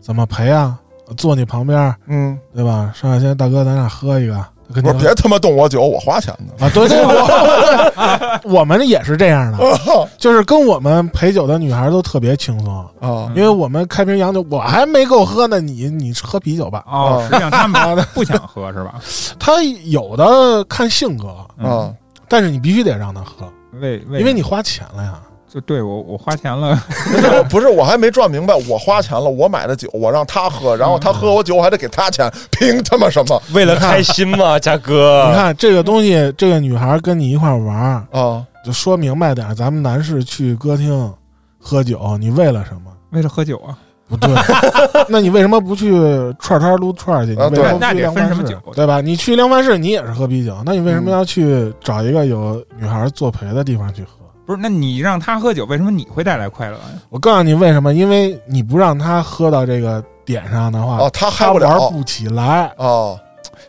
[0.00, 0.78] 怎么陪啊？
[1.16, 2.92] 坐你旁边，嗯，对吧？
[2.94, 4.34] 上海先大哥，咱俩喝一个，
[4.68, 6.64] 他肯定我说别他妈动我酒，我花钱的。
[6.66, 9.58] 啊，对对，我我们也是这样的，
[10.18, 16.84] 就是跟我们陪酒的女孩都特别轻松，啊因为我们开瓶洋酒，我还没够喝呢，你你喝啤酒吧。
[16.86, 18.94] 哦，实际上他们不想喝是吧？
[19.38, 21.94] 他有的看性格，嗯啊，
[22.28, 25.18] 但是你必须得让他喝，为为因为你花钱了呀。
[25.52, 26.78] 就对我我花钱了，
[27.48, 35.26] 不是，我还没赚明白，我花钱了，我买的酒，我让他喝，然后他喝我酒，我还得给他钱，凭他妈什么为了开心嘛，嘉哥。
[35.30, 38.44] 你看这个东西，这个女孩跟你一块玩儿，啊？
[38.64, 41.10] 就说明白点，咱们男士去歌厅
[41.58, 42.92] 喝酒，你为了什么？
[43.10, 43.76] 为了喝酒啊。
[44.10, 44.30] 不对，
[45.06, 45.92] 那你为什么不去
[46.38, 47.34] 串摊撸串去？
[47.34, 49.02] 你啊为什么不那得去量贩式分什么酒对吧？
[49.02, 54.17] 你去量贩式，你也是喝啤酒，那你为什么要去找一个有女孩作陪的地方去喝？
[54.48, 56.84] 不是，那你让他喝酒，为什么你会带来快乐呀？
[57.10, 62.72] 我告诉你为什么，因为你不让他喝到这个点上的话，啊，他嗨他不了玩不起来。
[62.78, 63.20] 哦，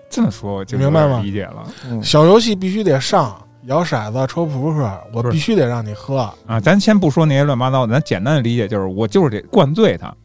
[0.09, 6.19] 这么说我就明白吗有点理解了嗯小游戏必须得上，摇骰子、抽扑克，我不是必须得让你喝。
[6.47, 6.61] 啊。
[6.61, 10.15] 咱先不说那些乱八糟的，咱简单的理解就是，我就是得灌醉他。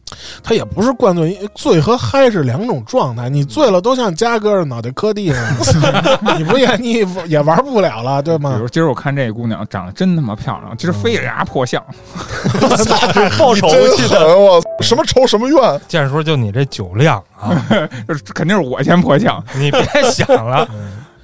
[0.43, 3.27] 他也不是灌醉，醉和嗨是两种状态。
[3.27, 5.43] 你醉了都像嘉哥脑袋磕地上，
[6.37, 8.53] 你不也你也玩不了了，对吗？
[8.55, 11.83] 比如今儿我看这姑娘长得真他妈漂亮，今儿飞着牙破相，
[13.39, 14.37] 报仇去的！
[14.37, 15.81] 我什么仇什么怨？
[15.87, 17.65] 建叔，就你这酒量啊，
[18.33, 19.43] 肯定是我先破相。
[19.55, 20.67] 你别想了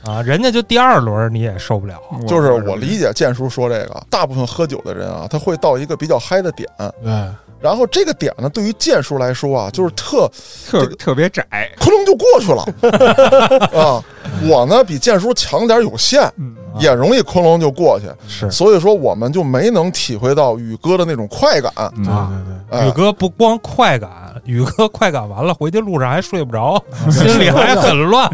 [0.06, 2.00] 啊，人家就第二轮你也受不了。
[2.28, 6.68] 就是我理解建叔说这个，大部分喝酒的人啊，他会到一个比较嗨的点，
[7.04, 7.12] 对，
[7.60, 10.30] 然后这个点呢，对于剑叔来说啊，就是特
[10.68, 11.46] 特特别窄，
[11.80, 14.04] 窟窿就过去了 啊。
[14.50, 21.72] 我呢比剑叔强点有限，嗯，也容易哐隆就过去，是所以说我们就没能体会到宇哥的那种快感。
[21.98, 22.80] 嗯对对对。
[22.80, 24.10] 哎宇哥不光快感，
[24.46, 26.82] 宇哥快感完了，回去路上还睡不着，
[27.12, 28.30] 心里还很乱。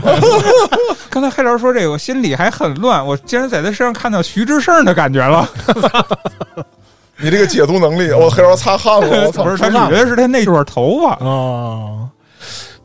[1.10, 5.50] 刚才黑老师说这个，我心里还很乱，我竟然在他身上看到徐志胜的感觉了。
[7.20, 9.50] 你这个解读能力，我黑老师擦汗了，我操不！
[9.50, 11.16] 是，他捋的是他那撮头发。
[11.26, 12.08] 哦，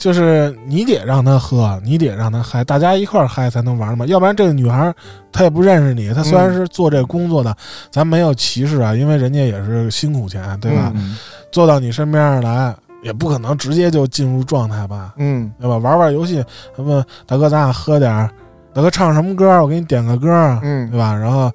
[0.02, 4.04] 就是你得让他喝，你得让他嗨，大家一块儿嗨才能玩嘛。
[4.06, 4.92] 要不然这个女孩儿
[5.30, 7.56] 她也不认识你，她虽然是做这个工作的，
[7.88, 10.90] 咱没有歧视啊，因为人家也是辛苦钱，对吧？
[10.96, 11.16] 嗯
[11.52, 15.76] 坐到你身边上来，也不可能直接就进入状态吧，嗯对吧？
[15.76, 16.44] 玩玩游戏，
[16.78, 18.28] 问大哥咱俩喝点儿，
[18.74, 19.62] 大哥唱什么歌？
[19.62, 20.28] 我给你点个歌，
[20.64, 21.14] 嗯对吧？
[21.14, 21.48] 然后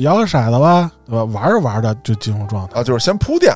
[0.00, 1.24] 摇个骰子吧，对吧？
[1.24, 3.54] 玩着玩着就进入状态，啊，就是先铺垫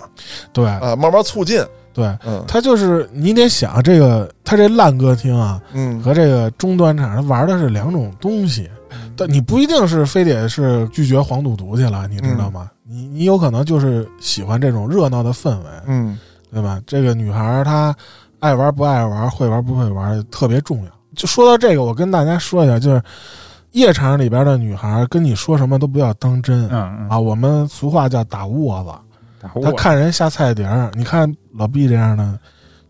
[0.51, 1.63] 对啊，慢慢促进。
[1.93, 2.07] 对。
[2.25, 8.69] 嗯他就是你得想这个，他这烂歌厅啊嗯和这个中端场，他玩的是两种东西。
[9.17, 12.71] 但你不一定是非得是拒绝黄赌毒去了，你知道吗？
[12.85, 16.19] 你你有可能就是喜欢这种热闹的氛围，嗯
[16.53, 16.81] 对吧？
[16.87, 17.95] 这个女孩她
[18.41, 20.91] 爱玩不爱玩，会玩不会玩，特别重要。
[21.15, 23.03] 就说到这个，我跟大家说一下，就是
[23.73, 27.19] 夜场里边的女孩跟你说什么都不要当真、嗯嗯，啊。
[27.19, 29.10] 我们俗话叫打窝子，打
[29.41, 32.39] 他看人下菜碟儿，你看老毕这样的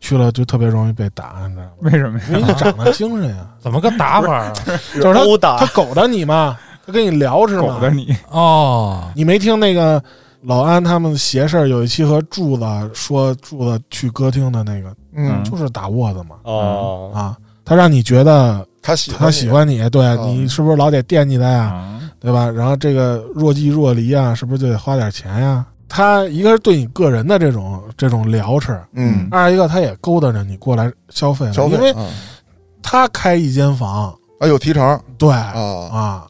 [0.00, 1.70] 去了就特别容易被打，你知道吗？
[1.80, 2.24] 为什么呀？
[2.30, 4.52] 因为你长得精神呀， 怎么个打法啊？
[5.00, 7.62] 就是他打他狗的你嘛，他跟你聊是吗？
[7.74, 10.02] 狗的你，哦，你没听那个
[10.42, 21.62] 老安他们邪事儿有一期和柱子说柱子去歌厅的那个，嗯，就是打窝子嘛哦，啊，他让你觉得他喜他喜欢你，对哦你是不是老得惦记他呀？
[21.64, 22.50] 啊对吧？
[22.50, 25.64] 然后这个若即若离啊，是不是就得花点钱呀？
[25.92, 29.26] 他一个是对你个人的这种这种聊吃，嗯。
[29.28, 32.08] 二一个他也勾搭着你过来消费了，消费，因为啊
[32.80, 34.98] 他开一间房，啊有提成。
[35.18, 35.52] 对啊。
[35.92, 36.26] 啊，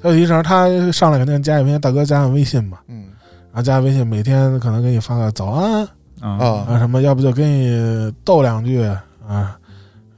[0.00, 3.04] 他有提成，他上来肯定加一微信，大哥加上微信吧，嗯。
[3.52, 5.88] 然后加微信，每天可能给你发个早安啊。
[6.20, 6.66] 啊。
[6.70, 8.82] 啊什么，要不就跟你逗两句
[9.28, 9.58] 啊，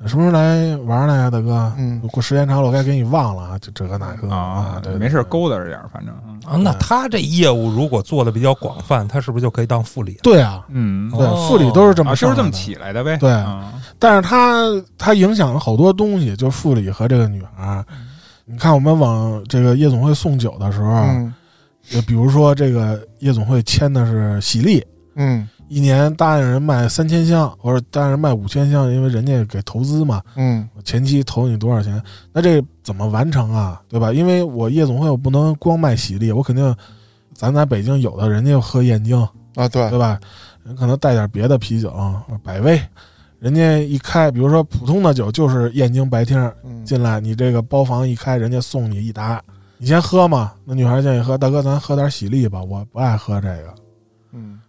[0.07, 1.73] 什么时候来玩来呀，大哥？
[1.79, 2.01] 嗯。
[2.13, 4.29] 过时间长了，我该给你忘了啊，就这个那个。
[4.29, 10.19] 啊，对，对没事勾搭着点，反正，嗯啊，那他这业务如果做的比较广泛，他是不是就可以当副理？
[10.23, 13.73] 对啊，嗯，对哦，副理都是这么啊，就是这么起来的呗，对啊。
[13.99, 14.65] 但是他
[14.99, 17.85] 他影响了好多东西，就副理和这个女孩。
[18.45, 21.33] 你看，我们往这个夜总会送酒的时候，嗯。
[21.87, 24.83] 就比如说这个夜总会签的是喜力，
[25.17, 32.01] 嗯一年答应人卖三千箱，或者答应人卖五千箱，因为人家给投资嘛，嗯前期投你多少钱？
[32.33, 33.81] 那这怎么完成啊？
[33.89, 34.13] 对吧？
[34.13, 36.75] 因为我夜总会我不能光卖喜力，我肯定，
[37.33, 39.19] 咱在北京有的人家喝燕京，
[39.55, 40.21] 啊，对，对吧？
[40.65, 41.93] 人可能带点别的啤酒，
[42.43, 42.81] 百威，
[43.39, 49.43] 人家一开，比如说普通的酒就是燕京白厅嗯进来，你这个包房一开，人家送你一打，
[49.77, 50.53] 你先喝嘛。
[50.65, 53.84] 那女孩建议喝，大哥咱喝点喜力吧，我不爱喝这个，嗯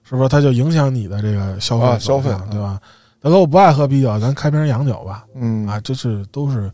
[0.08, 0.30] 是不是？
[0.30, 2.80] 他就影响你的这个消费啊消费对吧？
[3.22, 6.72] 大哥我不爱喝啤酒，咱开瓶洋酒吧，嗯啊，这是都是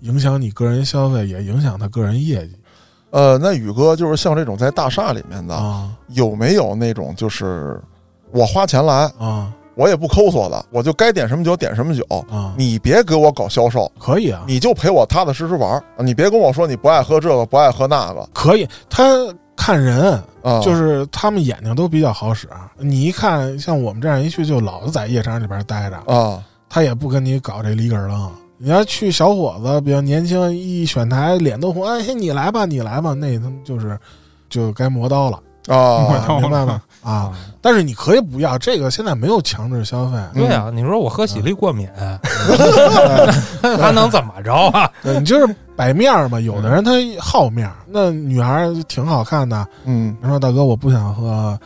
[0.00, 2.56] 影响你个人消费，也影响他个人业绩
[3.10, 7.80] 呃，那宇哥就是像这种在大厦里面的，啊有没有那种就是
[8.32, 12.54] 我花钱来，啊我也不抠索的，我就该点什么酒点什么酒，啊！
[12.56, 18.68] 你别给我搞销售，可以啊，你就陪我踏踏实实玩你别跟我说你不爱喝这个，不爱喝那个可以。
[18.88, 19.04] 他
[19.56, 20.12] 看人，
[20.42, 22.48] 啊，就是他们眼睛都比较好使。
[22.76, 28.30] 你一看，像我们这样一去就老是在夜场里边待着，啊，他也不跟你搞这里根儿楞。
[28.56, 33.98] 你要去小伙子比较年轻，一选台脸都红，哎，你来吧，你来吧，那他们就是
[34.48, 36.80] 就该磨刀了，啊，啊明白吗？
[37.02, 41.88] 啊，但是你可以不要这个，现在没有强制消费，对啊，你说我喝喜力过敏，
[43.60, 44.90] 对他能怎么着啊？
[45.02, 46.40] 对你就是摆面儿嘛。
[46.40, 51.58] 有的人他好面儿，那女孩儿挺好看的，嗯他说大哥，我不想喝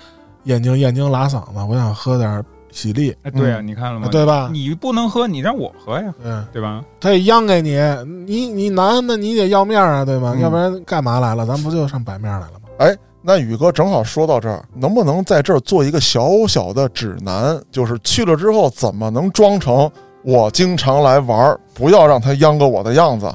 [0.44, 4.08] 燕京，燕京拉嗓子，我想喝点喜力，哎，对啊，你看了吗？
[4.10, 4.50] 对吧？
[4.52, 6.82] 你不能喝，你让我喝呀，嗯，对吧？
[7.00, 7.78] 他也央给你，
[8.26, 10.32] 你你男的你得要面儿啊，对吧？
[10.36, 11.46] 嗯要不然干嘛来了？
[11.46, 12.68] 咱不就上摆面儿来了吗？
[12.78, 17.60] 哎那宇哥正好说到这儿，能不能在这儿做一个小小的指南？
[17.70, 19.90] 就是去了之后怎么能装成
[20.22, 23.30] 我经常来玩儿，不要让他央个我的样子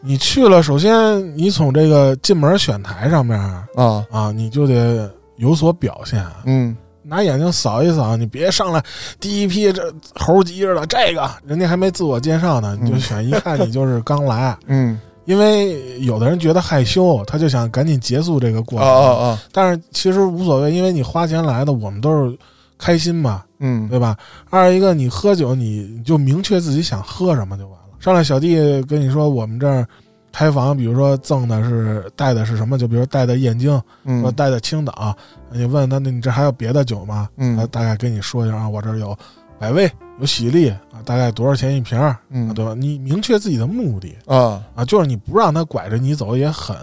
[0.00, 3.38] 你去了，首先你从这个进门选台上面
[3.74, 4.04] 啊？
[4.10, 8.82] 啊，你就得有所表现，嗯拿眼睛扫一扫，你别上来
[9.18, 14.56] 第一批这猴急着了，这个人家还没自我介绍呢，你就嗯选，一看你就是刚来。
[14.66, 18.94] 嗯因为有的人觉得害羞，他就想赶紧结束这个过啊程。
[18.94, 22.38] 啊啊但是其实无所谓，因为你花钱来的，我们都是
[22.78, 24.16] 开心嘛，嗯对吧？
[24.48, 27.77] 二一个，你喝酒，你你就明确自己想喝什么就完了。
[28.00, 29.86] 上来小弟跟你说，我们这儿
[30.32, 35.16] 开房，比如说赠的是带的是什么，就比如带的燕京，或嗯带的青岛，
[35.50, 37.28] 你问他，那你这还有别的酒吗？
[37.36, 39.16] 他嗯大概跟你说一下啊，我这儿有
[39.58, 42.72] 百威，有喜力啊，大概多少钱一瓶儿，啊嗯对吧？
[42.78, 44.16] 你明确自己的目的。
[44.26, 46.76] 啊啊，就是你不让他拐着你走也很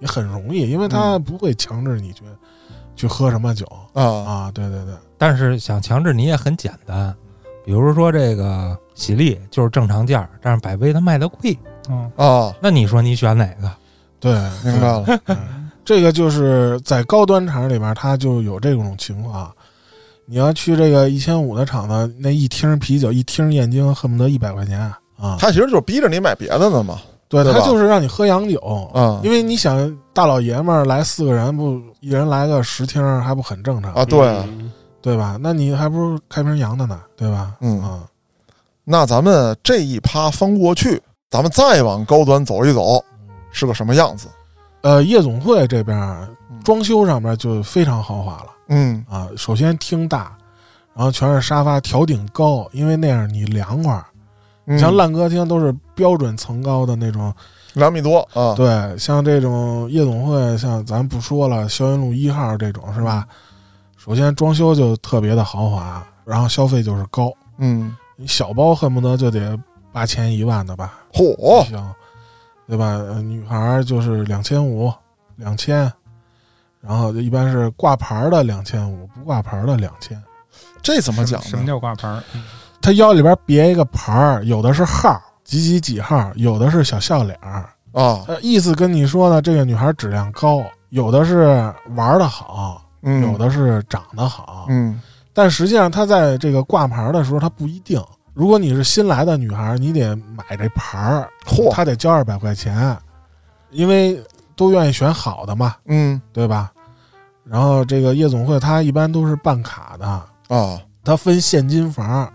[0.00, 2.22] 也很容易，因为他不会强制你去、
[2.96, 4.50] 去喝什么酒啊啊。
[4.54, 7.14] 对对对，但是想强制你也很简单，
[7.66, 11.58] 比如说这个喜力就是正常价儿，但是百威它卖的贵，
[11.90, 12.54] 嗯，啊！
[12.60, 13.70] 那你说你选哪个？
[14.20, 14.32] 对，
[14.64, 15.04] 明白了。
[15.26, 15.36] 对。
[15.84, 19.52] 这个就是在高端场里边，它就有这种情况。
[20.24, 24.80] 你要去这个一千五的厂子，那一听啤酒，一听燕京，恨不得一百块钱
[25.18, 25.36] 啊。
[25.38, 26.98] 他其实就是逼着你买别的呢嘛。
[27.28, 28.58] 对，他就是让你喝洋酒，
[28.94, 34.20] 啊因为你想大老爷们儿来四个人，不一人来个十听，还不很正常啊，对。
[34.20, 34.72] 嗯
[35.04, 35.36] 对吧？
[35.38, 37.56] 那你还不如开瓶洋的呢，对吧？
[37.60, 38.04] 嗯啊，
[38.84, 43.02] 那咱们这一趴翻过去，咱们再往高端走一走，
[43.50, 44.28] 是个什么样子？
[44.82, 45.96] 呃，夜总会这边
[46.62, 49.26] 装修上面就非常豪华了嗯啊。
[49.36, 50.36] 首先厅大，
[50.94, 54.04] 然后全是沙发，挑顶高，因为那样你凉快儿。
[54.66, 57.30] 嗯像烂歌厅都是标准层高的那种，
[57.74, 63.26] 两米多啊，对，像这种夜总会，像咱不说了，霄云路一号这种是吧？
[63.98, 69.58] 首先装修就特别的豪华，然后消费就是高，嗯，你小包恨不得就得
[69.92, 71.00] 八千一万的吧。
[71.12, 71.94] 嚯，行，
[72.66, 72.86] 对吧？
[72.86, 74.92] 呃女孩儿就是两千五、
[75.36, 75.90] 两千，
[76.80, 80.20] 然后一般是挂牌儿的两千五，不挂牌儿的两千。
[80.82, 81.66] 这怎么讲什么呢？
[81.66, 82.22] 叫挂牌儿？
[82.80, 87.68] 他腰里边别一个牌儿，有的是号几几几号，有的是小笑脸儿。
[87.92, 94.66] 啊，呃，意思跟你说呢，这个女孩质量高，有的是玩的好，嗯，有的是长得好。
[94.68, 95.00] 嗯
[95.34, 98.02] 但实际上，他在这个挂牌的时候，他不一定。
[98.32, 102.96] 如果你是新来的女孩，你得买这牌儿，嚯，她得交二百块钱，
[103.70, 104.20] 因为
[104.56, 105.74] 都愿意选好的嘛。
[105.86, 106.72] 嗯对吧？
[107.44, 110.06] 然后这个夜总会它一般都是办卡的，
[110.48, 112.32] 啊，它分现金房，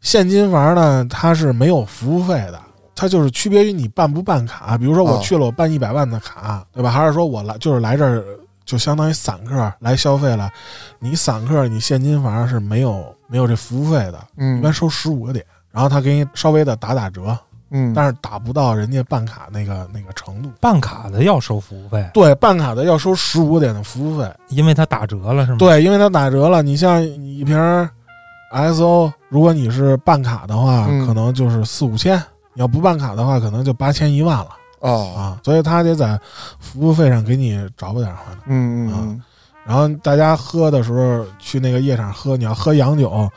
[0.00, 2.60] 现金房呢，它是没有服务费的，
[2.94, 4.78] 它就是区别于你办不办卡。
[4.78, 6.90] 比如说我哦去了，我办一百万的卡，对吧？
[6.90, 8.24] 还是说我来就是来这儿
[8.68, 10.50] 就相当于散客来消费了，
[10.98, 15.42] 你散客你现金反而是没有没有这服务费的，一嗯般收十五个点，
[15.72, 17.34] 然后他给你稍微的打打折，
[17.70, 20.50] 嗯，但是打不到人家办卡那个那个程度。
[20.60, 24.30] 办卡的要收服务费，对，办卡的要收十五个点的服务费。
[24.50, 26.62] 因为他打折了是吗？，对，因为他打折了。
[26.62, 27.56] 你像你一瓶
[28.52, 32.18] SO，如果你是办卡的话，嗯可能就是四五千；
[32.52, 34.50] 你要不办卡的话，可能就八千一万了
[34.80, 35.40] 啊，啊。
[35.44, 36.18] 所以他得在
[36.58, 38.38] 服务费上给你找补点回来。
[38.46, 39.22] 嗯嗯
[39.66, 43.28] 然后大家喝的时候去那个夜场喝，你要喝洋酒，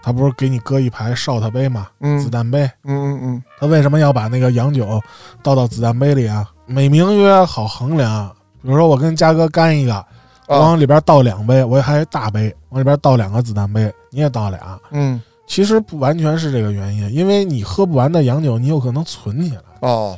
[0.00, 1.88] 他不是给你搁一排 shot 杯吗？
[2.00, 2.70] 嗯子弹杯。
[2.84, 5.00] 嗯嗯嗯他为什么要把那个洋酒
[5.42, 6.48] 倒到子弹杯里啊？
[6.66, 8.30] 美名曰好衡量。
[8.62, 10.06] 比如说我跟嘉哥干一个，
[10.46, 14.78] 我往里边倒两杯，我还大杯，往里边倒两个子弹杯，你也倒俩。
[14.92, 19.62] 嗯其实不完全是这个原因，因为你喝不完的洋酒，你有可能存起来。
[19.80, 20.16] 哦，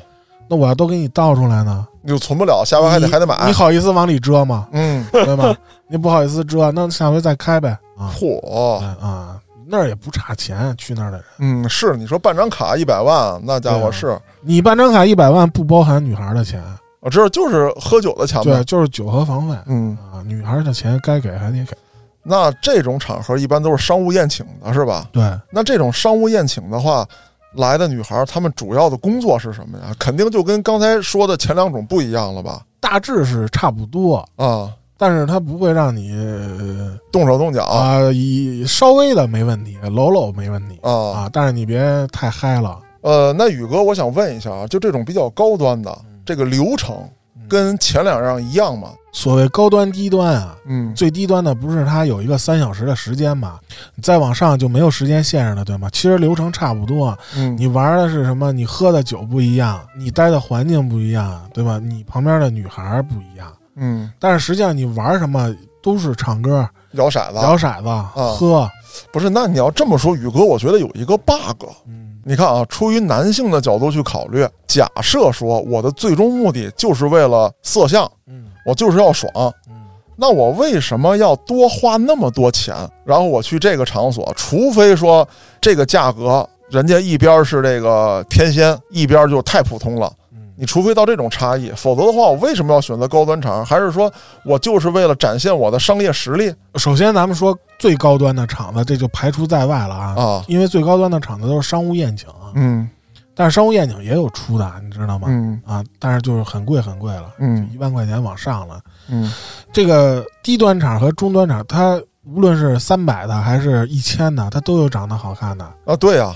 [0.49, 3.53] 那我要都给你倒出来呢，你就存不了，下回还得还得买你。
[3.53, 4.69] 好意思往里遮吗？
[4.73, 5.55] 嗯，对吧？
[5.89, 7.71] 你不好意思遮，那下回再开呗。
[7.97, 11.27] 啊嚯，啊，那儿也不差钱，去那儿的人。
[11.39, 16.63] 嗯，是你说办张卡一百万，那家伙是，你办张卡一百万不包含女孩的钱，
[17.01, 18.65] 我知道就是喝酒的钱呗对，。
[18.65, 21.77] 就是酒和房费嗯，啊，女孩的钱该给还得给。
[22.23, 25.07] 那这种场合一般都是商务宴请的，是吧？
[25.13, 27.07] 对，那这种商务宴请的话，
[27.55, 29.95] 来的女孩儿她们主要的工作是什么呀？
[29.99, 32.63] 肯定就跟刚才说的前两种不一样了吧？
[32.81, 42.79] 大致是差不多，啊，但是它不会让你呃动手动脚啊啊，以稍微的没问题，搂搂没问题啊啊，但是你别太嗨了。
[43.01, 47.09] 呃，那宇哥，我想问一下啊，就这种比较高端的嗯这个流程，
[47.49, 48.91] 跟前两样一样吗？
[49.15, 53.61] 所谓高端低端啊，嗯最低端的不是它有一个三小时的时间嘛？
[53.95, 55.89] 你再往上就没有时间限制了，对吗？
[55.93, 58.51] 其实流程差不多，嗯，你玩的是什么？
[58.53, 61.79] 你喝的酒不一样，你待的环境不一样，对吧？
[61.79, 68.69] 你旁边的女孩不一样，嗯但是实际上你玩什么都是唱歌、摇骰子摇骰子、喝。
[69.13, 69.31] 不是？
[69.31, 71.65] 那你要这么说，宇哥，我觉得有一个 bug。
[71.87, 79.33] 嗯，你看啊，出于男性的角度去考虑，假设说我的最终目的就是为了色相，嗯我就是要爽，
[79.69, 79.75] 嗯
[80.17, 82.73] 那我为什么要多花那么多钱？
[83.05, 85.29] 然后我去这个场所，除非说
[85.61, 90.09] 这个价格，人家一边是这个天仙，一边就太普通了。
[90.33, 93.67] 嗯，你除非到这种差异，否则的话，我为什么要选择高端场？
[93.67, 94.09] 还是说
[94.45, 100.45] 我就是为了展现我的商业实力首先咱们说最高端的场子，这就排除在外了啊，啊？
[100.47, 102.89] 因为最高端的场子都是商务宴请，嗯
[103.35, 105.29] 但是商务宴请也有出的，你知道吗？
[105.31, 108.81] 嗯啊，但是就是很贵很贵了，嗯一万块钱往上了。
[109.09, 109.33] 嗯
[109.73, 115.65] 这个低端场和中端场，它无论是三百的还是一千的，它都有长得好看的。
[115.85, 116.35] 啊，对啊、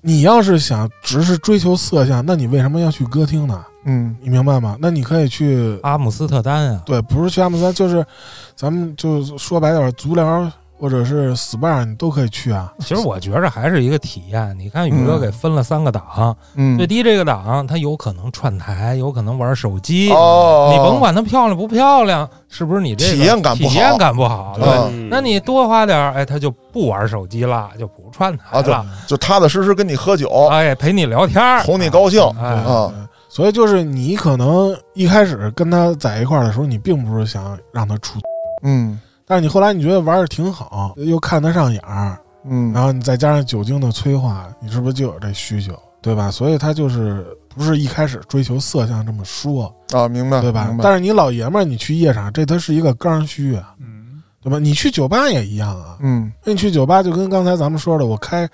[0.00, 3.64] 你要是想只是追求色相，那你为什么要去歌厅呢？
[3.88, 4.76] 嗯你明白吗？
[4.80, 8.04] 那你可以去，阿姆斯特丹啊，对，不是去阿姆斯特丹，就是
[8.54, 12.72] 咱们就说白点儿，足疗或者是 SPA，你都可以去啊。
[12.80, 14.56] 其实我觉着还是一个体验。
[14.58, 16.76] 你看宇哥嗯给分了三个档，嗯。
[16.76, 20.10] 最低这个档他有可能串台，有可能玩手机。
[20.12, 23.70] 哦，你甭管它漂亮不漂亮，是不是你这个体验感不好。
[23.70, 24.68] 体验感不好，对。
[24.68, 25.08] 嗯。
[25.10, 32.20] 那你多花点儿，哎，他就不玩手机了，就不串台啊，对了，，就踏踏实实跟你喝酒，哎，陪你聊天儿，哄你高兴。
[32.40, 32.92] 哎，啊。
[33.28, 38.18] 所以就是你可能一开始跟他在一块儿的时候，你并不是想让他出，
[38.62, 46.30] 嗯但是你后来你觉得玩的挺好，又看得上眼儿，嗯，然后你再加上酒精的催化，你是不是就有这需求，对吧？
[46.30, 50.76] 所以他就是不是一开始追求色相这么说，啊，明白对吧明？
[50.76, 54.58] 白但是你老爷们儿，你去夜场，这他是一个刚需啊，嗯，对吧？
[54.58, 58.48] 你去酒吧也一样啊，嗯那你去酒吧就跟刚才咱们说的，我开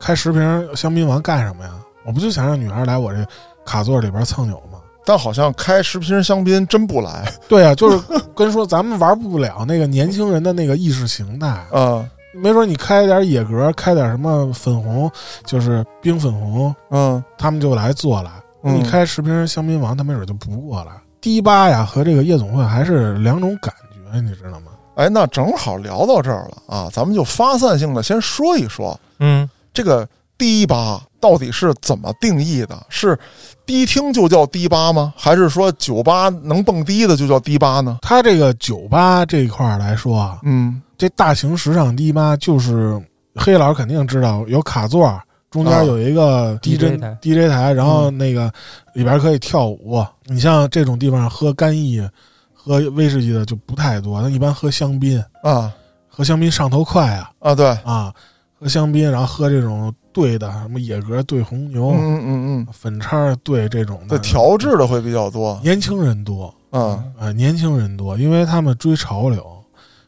[0.00, 1.72] 开十瓶香槟王干什么呀？
[2.06, 3.26] 我不就想让女孩来我这
[3.64, 4.78] 卡座里边蹭酒吗？
[5.04, 7.98] 但好像开十瓶香槟真不来 对啊，就是
[8.34, 15.10] 跟说咱们玩不了那个年轻人的那个意识形态，啊，没准你开点野格，开点什么粉红，
[15.44, 18.32] 就是冰粉红，嗯他们就来做了。
[18.62, 20.92] 嗯你开十瓶香槟王，他没准就不过来。
[21.20, 24.72] 迪吧呀和这个夜总会还是两种感觉，你知道吗？
[24.94, 32.86] 哎，那正好聊到这儿了啊，咱们就发散性的先说一说嗯，这个迪吧到底是怎么定义的？
[32.88, 33.18] 是
[33.64, 35.14] 迪厅就叫迪吧吗？
[35.16, 37.98] 还是说酒吧能蹦迪的就叫迪吧呢？
[38.02, 43.00] 它这个酒吧这一块儿来说啊，嗯这大型时尚迪吧就是
[43.34, 45.20] 黑老肯定知道有卡座，
[45.50, 48.52] 中啊间有一个 DJ DJ 台 DJ 台，然后嗯那个
[48.92, 50.04] 里边可以跳舞。
[50.26, 52.06] 你像这种地方喝干邑、
[52.52, 55.72] 喝威士忌的就不太多，那一般喝香槟，啊
[56.08, 58.14] 喝香槟上头快啊啊，对，啊！
[58.56, 69.44] 喝香槟，然后喝这种兑的，什么野格兑红牛、嗯嗯嗯粉叉兑这种嗯，的，调制的会比较多，年轻人多，嗯啊，年轻人多，因为他们追潮流。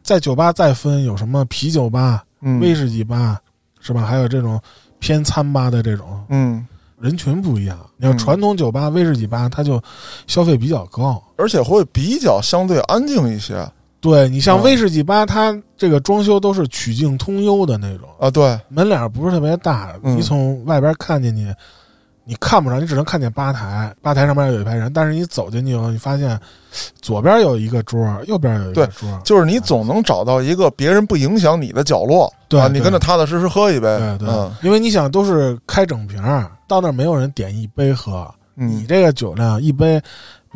[0.02, 3.40] 在酒吧再分有什么啤酒吧、嗯，威士忌吧，
[3.80, 4.06] 是吧？
[4.06, 4.60] 还有这种
[5.00, 6.64] 偏餐吧的这种嗯，
[7.00, 7.76] 人群不一样。
[7.96, 9.82] 你要嗯传统酒吧、威士忌吧，它就
[10.28, 11.20] 消费比较高。
[11.36, 13.68] 而且会比较相对安静一些
[14.00, 14.62] 对你像嗯。
[14.62, 20.16] 威士忌吧，它这个装修都是曲径通幽的那种，啊，对，门脸不是特别大，嗯。
[20.16, 21.52] 你从外边看进去，
[22.24, 26.38] 你看不上，你只能看见吧台，吧台上面有一排人，但是你走进去以后，你发现
[27.00, 34.52] 左边有一个桌，右边有一个桌，就是你总能找到一个别人不影响你的角落，啊，你对对跟着踏踏实实喝一杯，对对，嗯。
[34.62, 40.00] 因为你想都是开整瓶儿，到那儿没有人点一杯喝，你嗯这个酒量一杯，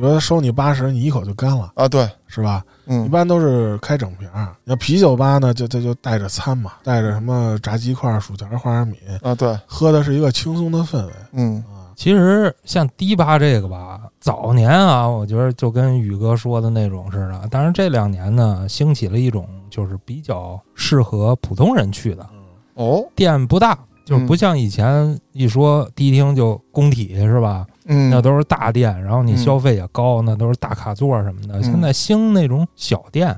[0.01, 2.65] 比如说收你八十，你一口就干了，啊，对，是吧？
[2.87, 4.49] 一嗯般都是开整瓶儿。
[4.65, 11.93] 要啤酒吧呢，就就就带着餐嘛，带着什么炸鸡块、薯条、花生米，啊，对，喝的是一个轻松的氛围嗯啊。
[11.95, 17.47] 其实像迪吧这个吧，早年啊，我觉得就跟宇哥说的那种似的。
[17.51, 22.27] 但是这两年呢，兴起了一种就是比较适合普通人去的
[22.73, 27.67] 哦，店，不大，就是不像以前一说迪厅就工体是吧？
[27.87, 29.37] 嗯，那都是大店，然后你嗯。
[29.37, 31.59] 消费也高，那都是大卡座什么的。
[31.59, 31.63] 嗯。
[31.63, 33.37] 现在兴那种小店，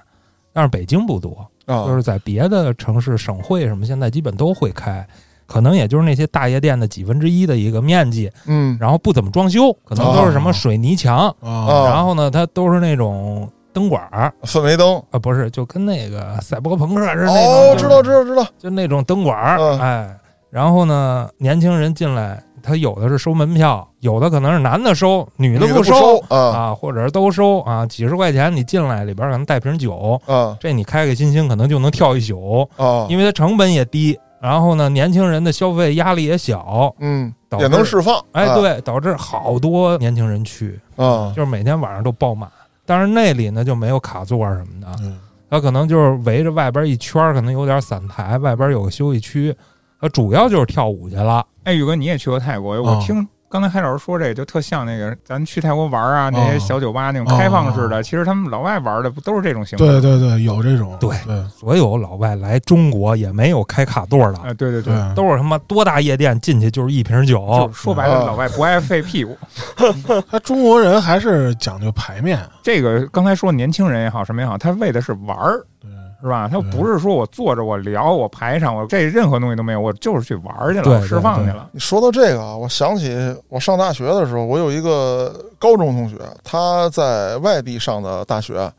[0.53, 5.07] 但是北京不多，啊，就是在别的城市、省会什么，现在基本都会开。
[5.47, 8.77] 可能也就是那些大夜店的几分之一的一个面积，嗯。
[8.81, 19.81] 然后不怎么装修，可能都是什么水泥墙，然后呢，它都是那种灯管儿氛围灯，啊，不是，就跟那个赛博朋克似的那哦，种，知道知道知道，就那种灯管儿，嗯。
[19.81, 20.19] 哎，
[20.49, 26.39] 然后呢，年轻人进来，他有的是收门票，有的可能是男的收，女的不收啊。
[26.39, 30.57] 啊，或者是都收啊，几十块钱你进来，里边可能带瓶酒，啊。
[30.61, 38.57] 这你开开心心可能就能跳一宿，啊，因为它成本也低，然后呢，年轻人的消费压力也小，嗯，导也能释放，哎，啊。
[38.57, 42.51] 对，导致好多年轻人去，啊，就是每天晚上都爆满。
[42.85, 45.19] 但是那里呢就没有卡座什么的，嗯。
[45.49, 49.55] 它可能就是围着外边一圈儿，可能有点散台，外边有个休息区，
[50.03, 51.47] 它主要就是跳舞去了。
[51.63, 52.83] 哎，宇哥，你也去过泰国？
[52.83, 59.85] 我哦听刚才海老师说这个，就特像那个咱去泰国玩啊，那些哦小酒吧那种开放式的，其实他们老外玩的不都是这种形式？
[59.85, 69.39] 对对对，有这种，对对所有老外来中国也没有开卡座的，啊，对对对，对，都是他妈多大夜店进去就是一瓶酒就，说白了，啊老外不爱费屁股。
[70.29, 75.89] 他中国人还是讲究排面，这个刚才说年轻人也好，什么也好，他为的是玩儿，对
[76.23, 76.49] 是吧？
[76.49, 81.69] 他不是说我坐着我聊我排场我这任何东西都没有，我就是去玩去了，释放去了。
[81.73, 83.13] 你说到这个啊，我想起
[83.49, 88.71] 我上大学的时候，我有一个高中同学，他在外地上的大学，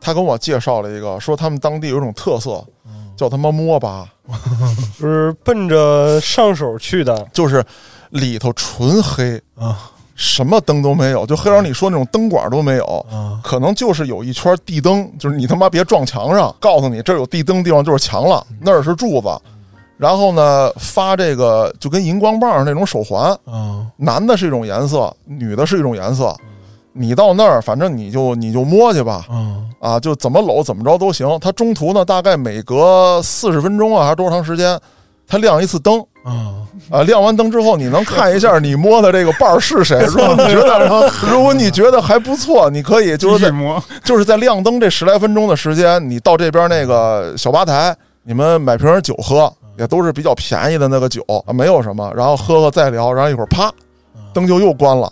[0.00, 2.64] 他跟我介绍了一个，说他们当地有一种特色，
[3.14, 4.08] 叫他妈摸吧，
[4.98, 7.62] 就是奔着上手去的，就是
[8.08, 9.90] 里头纯黑，啊
[10.22, 12.84] 什么灯都没有，就黑老师你说那种灯管都没有。
[13.10, 19.28] 啊可能就是有一圈地灯，就是你他妈别撞墙上，告诉你这有地灯地方就是墙了，那儿是柱子。
[19.96, 26.36] 然后呢，发这个就跟荧光棒那种手环，啊男的是一种颜色，女的是一种颜色。
[26.92, 31.26] 你到那儿，反正你就你就摸去吧，啊啊，就怎么搂怎么着都行。
[31.40, 34.78] 它中途呢，大概每隔四十分钟啊，还是多长时间，
[35.26, 36.54] 它亮一次灯啊
[36.90, 37.02] 啊。
[37.02, 39.98] 亮完灯之后，你能看一下你摸的这个伴儿是谁。
[40.06, 53.72] 如果你觉得，如果你觉得还不错，你可以就是在摸，就是在亮灯这十来分钟的时间，你到这边那个小吧台，你们买瓶酒喝，也都是比较便宜的那个酒啊，没有什么，然后喝喝再聊，然后一会儿啪，
[54.32, 55.10] 灯就又关了。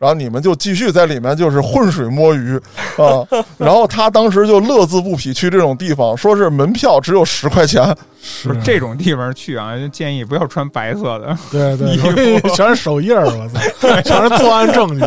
[0.00, 2.56] 然后你们就继续在里面就是浑水摸鱼
[2.96, 3.20] 啊，
[3.58, 8.58] 然后他当时就乐此不疲去这种地方，说是门票只有十块钱，是。
[8.64, 11.36] 这种地方去啊，建议不要穿白色的。
[11.50, 12.08] 对对， 衣服。
[12.08, 15.04] 容易全是手印儿，我操，全是作案证据。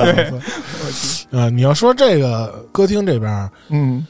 [1.36, 4.06] 啊，你要说这个歌厅这边儿，嗯。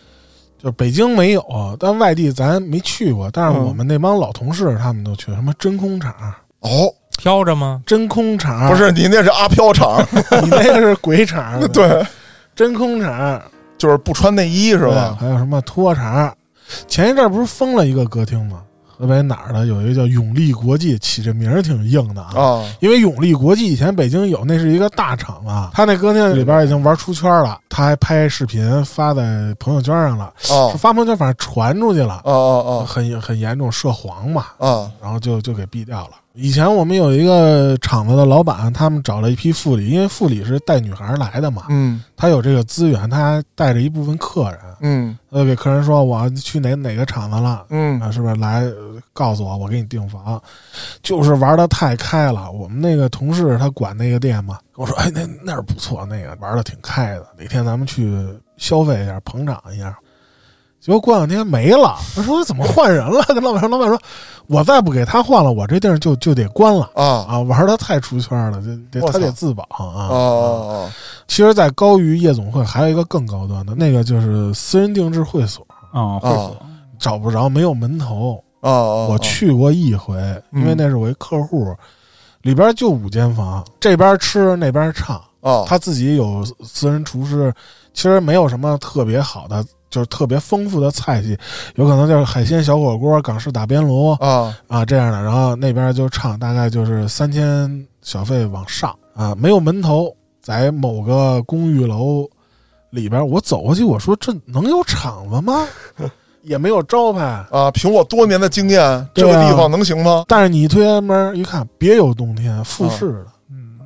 [0.61, 1.43] 就北京没有，
[1.79, 3.29] 但外地咱没去过。
[3.31, 3.65] 但是嗯。
[3.65, 6.13] 我们那帮老同事他们都去，什么真空场、
[6.59, 7.81] 哦，飘着吗？
[7.85, 10.01] 真空场，不是你那是阿飘场，
[10.43, 12.05] 你那个是鬼场， 对，
[12.55, 13.41] 真空场
[13.77, 15.17] 就是不穿内衣是吧？
[15.19, 16.33] 还有什么脱场？
[16.87, 18.61] 前一阵不是封了一个歌厅吗？
[18.95, 22.39] 河北哪儿的有一个叫永利国际，起这名儿挺硬的啊。
[22.39, 34.45] 啊，因为永利国际以前北京有，那是一个大厂啊，他那歌厅里边已经玩出圈了，他还拍视频发在朋友圈上了，哦是发朋友圈反正传出去了，哦哦哦很很严重涉黄嘛！
[35.01, 36.11] 然后就就给毙掉了。
[36.35, 47.65] 以前我们有一个厂子的老板，他们找了一批副理，因为副理是带女孩来的嘛，嗯他有这个资源，他带着一部分客人，嗯呃，给客人说我去哪哪个厂子了。
[47.69, 50.41] 嗯啊，是不是来呃告诉我，我给你订房？
[51.03, 52.51] 就是玩的太开了。
[52.51, 57.27] 我们那个同事他管那个店嘛，跟我说，哎，那那儿不错，那个玩的挺开的。
[57.37, 58.11] 哪天咱们去
[58.57, 59.95] 消费一下，捧场一下。
[60.83, 63.23] 结果过两天没了，他说怎么换人了？
[63.27, 63.97] 跟老板说，老板说，
[64.47, 67.39] 我再不给他换了，我这地儿就就得关了啊啊！
[67.39, 68.61] 玩的太出圈了，
[68.91, 70.09] 得得他得自保啊。
[70.09, 70.91] 哦哦
[71.25, 76.57] 其实，在高于夜总会还有一个更高端的，那个就是私人定制会所，啊，会所
[76.99, 78.43] 找不着，没有门头。
[78.59, 80.17] 哦哦，我去过一回，
[80.51, 81.73] 因为那是我一客户，
[82.41, 87.53] 里边就五间房，这边吃那边唱，哦，他自己有私人厨师，
[87.93, 89.63] 其实没有什么特别好的，
[89.93, 91.37] 就是特别丰富的菜系，
[91.75, 102.27] 有可能就是海鲜小火锅、港式打边炉啊啊这样的，然后那边就唱，大概就是三千小费往上啊，没有门头，在某个公寓楼
[102.89, 105.67] 里边，我走过去，我说这能有厂子吗？
[106.41, 107.21] 也没有招牌。
[107.51, 107.71] 啊！
[107.71, 110.25] 凭我多年的经验，这个地方能行吗？
[110.27, 113.25] 但是你一推开门一看，别有洞天，复式的，嗯，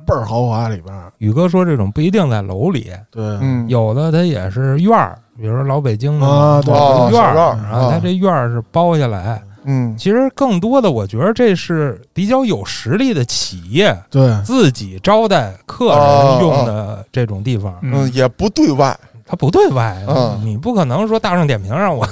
[0.08, 8.00] 倍儿豪华，里边宇哥说这种不一定在楼里，对，嗯，有的它也是院儿，比如说老北京的啊对哦院儿，小院然后它啊。
[8.02, 9.42] 这院儿是包下来。
[9.64, 9.94] 嗯。
[9.98, 18.98] 其实更多的，我觉得这是比较有实力的企业对，自己招待客人用的这种地方，嗯，也不对外
[19.28, 20.40] 它不对外，嗯。
[20.42, 22.06] 你不可能说大众点评让我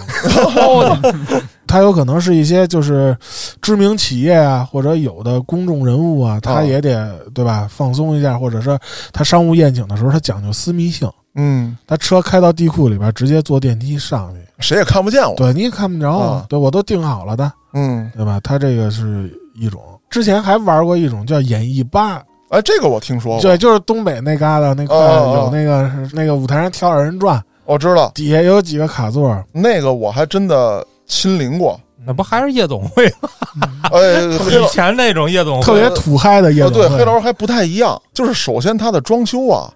[0.54, 1.42] 包 去。
[1.66, 3.16] 它有可能是一些就是
[3.60, 6.62] 知名企业啊，或者有的公众人物啊，他哦。
[6.64, 8.78] 也得对吧，放松一下，或者是
[9.12, 15.34] 他商务宴请的时候，他讲究私密性，嗯，他车开到地库里边，直接坐电梯上去，谁也看不见我。
[15.34, 18.38] 对你也看不着啊对我都定好了的，嗯，对吧？
[18.44, 31.78] 他这个是一种，之前还玩过一种叫演艺吧，哎，这个我听说过，对，就是东北那旮瘩那块有那个是那个舞台上跳二人转，我知道底下有几个卡座，那个我还真的亲临过。
[32.06, 33.28] 那不还是夜总会吗？
[33.90, 36.98] 哎，黑老以前那种夜总会，特别土嗨的夜总会。
[36.98, 39.68] 黑楼还不太一样，就是首先它的装修啊，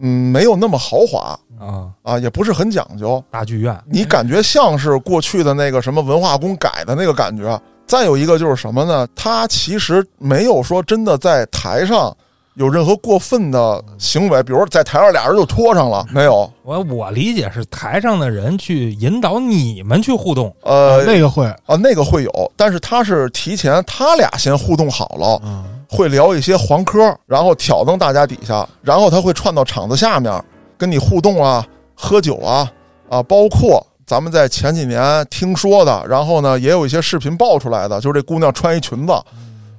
[0.00, 7.56] 嗯，没有那么豪华啊，啊，也不是很讲究，大剧院你感觉像是过去的那个什么文化宫改的那个感觉。
[7.86, 9.06] 再有一个就是什么呢？
[9.14, 12.14] 他其实没有说真的在台上
[12.54, 16.50] 有任何过分的行为，比如在台上俩人就拖上了，没有。
[16.62, 30.42] 我我理解是台上的人去引导你们去互动，呃，那个会，啊，那个会有，但是他是提前他俩先互动好了，嗯，会聊一些黄科，然后挑动大家底下，然后他会串到场子下面
[30.78, 31.64] 跟你互动啊、
[31.94, 32.72] 喝酒啊
[33.08, 39.12] 啊，包括咱们在前几年听说的，然后呢也有一些视频爆出来的，就是这姑娘穿一裙子，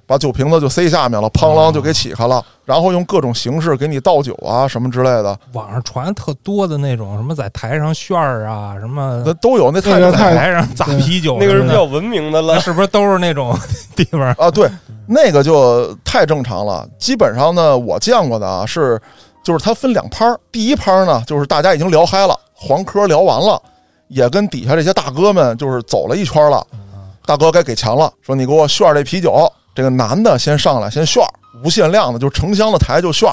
[0.05, 9.71] 把酒瓶子就塞下面了，砰啷就给起开了，然后用各种形式给你倒酒啊什么之类的，网上传特多的那种什么在台上炫儿啊，什么那都有。
[9.71, 12.59] 那太在台上砸啤酒那个是比较文明的了。
[12.59, 13.57] 是不是都是那种
[13.95, 14.21] 地方？
[14.37, 14.69] 啊，对，
[15.05, 16.85] 那个就太正常了。
[16.99, 19.01] 基本上呢，我见过的啊是，
[19.41, 20.37] 就是它分两拍儿。
[20.51, 23.61] 第一拍儿呢，就是大家已经聊嗨了，黄科聊完了，
[24.07, 26.65] 也跟底下这些大哥们就是走了一圈了。
[27.25, 29.51] 大哥该给钱了，说你给我炫这啤酒。
[29.75, 31.23] 这个男的先上来先炫，
[31.63, 33.31] 无限量的，就成箱的台就炫。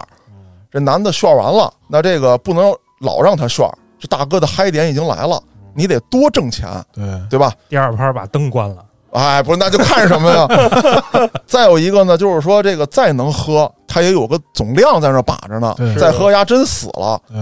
[0.71, 2.71] 这男的炫完了，那这个不能
[3.01, 3.67] 老让他炫，
[3.99, 5.43] 这大哥的嗨点已经来了，
[5.75, 7.55] 你得多挣钱，对，对吧？
[7.69, 10.49] 第二拍把灯关了，哎，不是，那就看什么呀？
[11.47, 15.75] 再有一个呢，就是说这个再能喝，他也有个总量在那把着呢。
[15.99, 17.39] 再喝呀，真死了，对，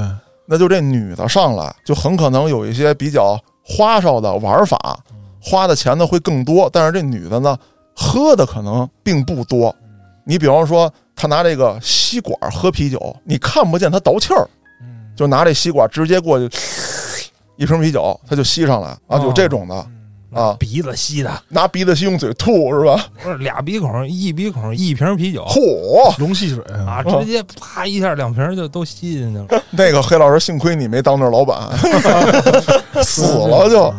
[0.47, 4.99] 那就这女的上来，就很可能有一些比较花哨的玩法，
[5.41, 6.69] 花的钱呢会更多。
[6.73, 7.57] 但是这女的呢，
[7.95, 9.75] 喝的可能并不多。
[10.25, 14.49] 你比方说，她拿这个吸管喝啤酒，你看不见她倒气儿，
[14.81, 16.59] 嗯，就拿这吸管直接过去，
[17.57, 19.87] 一瓶啤酒，她就吸上来啊，有这种的
[20.33, 23.07] 啊，鼻子吸的，拿鼻子吸用嘴吐是吧？
[23.23, 26.19] 不是俩鼻孔一鼻孔一瓶啤酒嚯！
[26.19, 29.63] 龙戏水啊，直接啪一下两瓶就都吸进去了。
[29.71, 31.69] 那个黑老师，幸亏你没当那老板，
[33.05, 33.93] 死了就。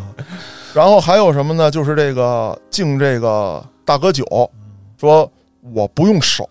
[0.73, 1.69] 然后还有什么呢？
[1.69, 4.25] 就是这个敬这个大哥酒，
[4.99, 5.29] 说
[5.73, 6.47] 我不用手，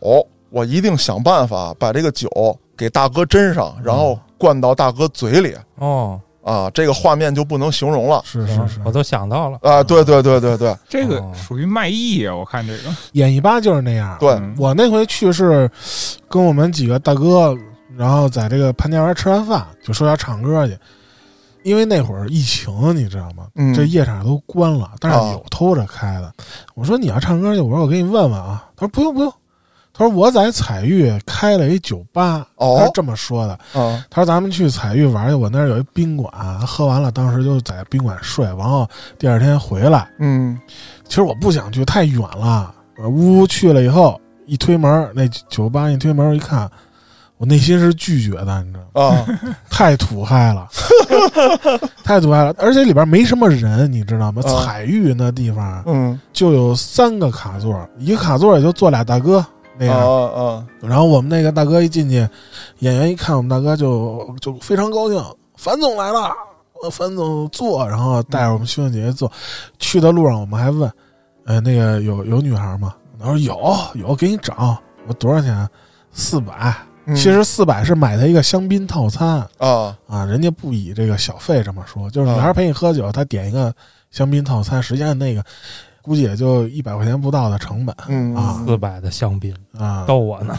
[0.51, 2.28] 我一定想办法把这个酒
[2.76, 9.59] 给大哥斟上，然后灌到大哥嘴里哦，啊，这个画面就不能形容了是是是，我都想到了。
[9.62, 9.82] 啊！
[9.82, 12.34] 对对对对对这个哦属于卖艺啊！
[12.34, 14.16] 我看这个，演艺吧就是那样。
[14.18, 15.70] 对，嗯我那回去是
[16.28, 17.57] 跟我们几个大哥，
[17.97, 20.76] 然后在这个潘家园吃完饭，就说要唱歌去。
[21.62, 23.47] 因为那会儿疫情，你知道吗？
[23.55, 26.32] 嗯这夜场都关了，但是啊有偷着开的。
[26.74, 28.64] 我说你要唱歌去，我说我给你问问啊。
[28.76, 29.32] 他说不用不用，
[29.95, 33.53] 他说我在彩玉开了一酒吧，哦他是这么说的。
[33.80, 36.32] 啊他说咱们去彩玉玩去，我那儿有一宾馆，
[36.66, 38.88] 喝完了当时就在宾馆睡，然后
[39.18, 40.09] 第二天回来。
[40.18, 40.59] 嗯
[41.07, 42.74] 其实我不想去，太远了。
[42.97, 46.70] 呃屋去了以后，一推门，那酒吧一推门，一看，
[47.36, 49.16] 我内心是拒绝的，你知道吗？
[49.16, 49.26] 啊
[49.68, 50.68] 太土嗨了，
[52.05, 54.43] 太土嗨了，而且里边没什么人，你知道吗？
[54.45, 59.45] 啊彩玉那地方嗯就有三个卡座，一个卡座也就坐俩大哥
[59.78, 60.32] 那啊样。
[60.32, 62.16] 啊然后我们那个大哥一进去，
[62.78, 65.22] 演员一看我们大哥就就非常高兴，
[65.56, 66.32] 樊总来了，
[66.82, 69.30] 呃樊总坐，然后带着我们兄弟姐姐坐。
[69.78, 70.90] 去的路上我们还问，
[71.44, 72.94] 呃，那个有有女孩吗？
[73.18, 74.76] 他说有有，给你找。
[75.06, 75.68] 我说多少钱？
[76.12, 76.74] 四百。
[77.04, 83.74] 嗯其实四百是买他一个香槟套餐啊啊，人家不以这个小费这么说，就是女啊孩陪你喝酒，他点一个
[84.12, 85.44] 香槟套餐，实际上那个
[86.03, 88.61] 估计也就一百块钱不到的成本嗯啊。
[88.66, 90.55] 四百的香槟啊，逗我呢，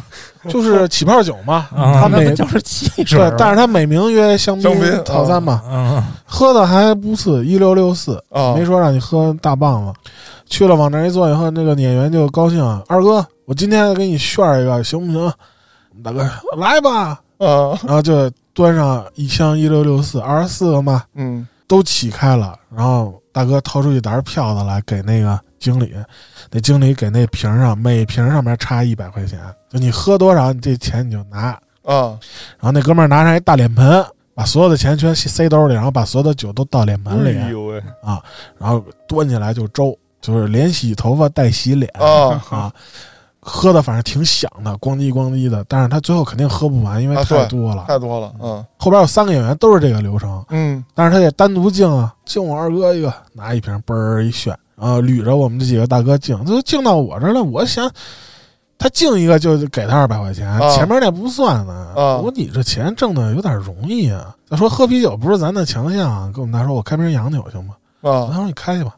[0.50, 9.94] 就是起泡酒嘛， 啊他每那就是汽水对？，但是他美名曰香香槟套餐嘛，嗯，喝的还不次，一六六四，啊没说让你喝大棒子。
[10.46, 15.34] 去了往那儿一坐以后，那个演员就高兴，二哥，我今天给你炫一个，行不行？
[16.04, 16.20] 大哥
[16.58, 17.80] 来吧，啊。
[17.84, 22.56] 然后就端上一箱一六六四，二十四个嘛，嗯都起开了。
[22.70, 25.92] 然后大哥掏出一沓票子来给那个经理，
[26.52, 29.40] 那经理给那瓶上每瓶上面差一百块钱，
[29.72, 31.60] 就你喝多少，你这钱你就拿。
[31.84, 32.14] 啊。
[32.60, 34.06] 然后那哥们儿拿上一大脸盆，
[34.36, 37.84] 把所有的钱全塞兜里，然后把所有的酒都倒脸盆里，哎呦喂，
[38.60, 41.92] 然后端起来就周，就是连洗头发带洗脸。
[41.96, 42.40] 啊。
[42.52, 42.72] 啊，
[43.46, 45.66] 喝的反正挺响的，咣叽咣叽的。
[45.68, 47.86] 但是他最后肯定喝不完，因为太多了。
[47.88, 57.44] 太多了嗯后边有三个演员都是这个流程，嗯但是他也单独敬啊，敬我二哥一个，拿一瓶嘣儿一炫，然后捋着我们这几个大哥敬，这都敬到我这儿了。
[57.44, 57.92] 我想。
[58.76, 61.74] 他敬一个就给他二百块钱，啊前面那不算呢。
[61.96, 64.36] 啊我说你这钱挣的有点容易啊。
[64.50, 67.76] 再说喝啤酒不是咱的强项，跟我们大说，我开瓶洋酒行吗？
[68.02, 68.94] 啊他说你开去吧，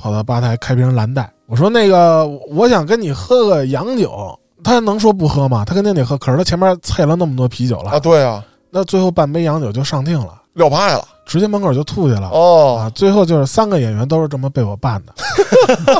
[0.00, 1.30] 跑到吧台开瓶蓝带。
[1.46, 5.64] 我说那个我想跟你喝个洋酒，他能说不喝吗？
[5.64, 6.16] 他肯定得喝。
[6.16, 12.30] 可是他前面啐了那么多啤酒了，啊对啊那最后半杯洋酒就上定了，撂派了直接门口就吐去了。
[12.30, 15.12] 哦啊，最后就是三个演员都是这么被我办的。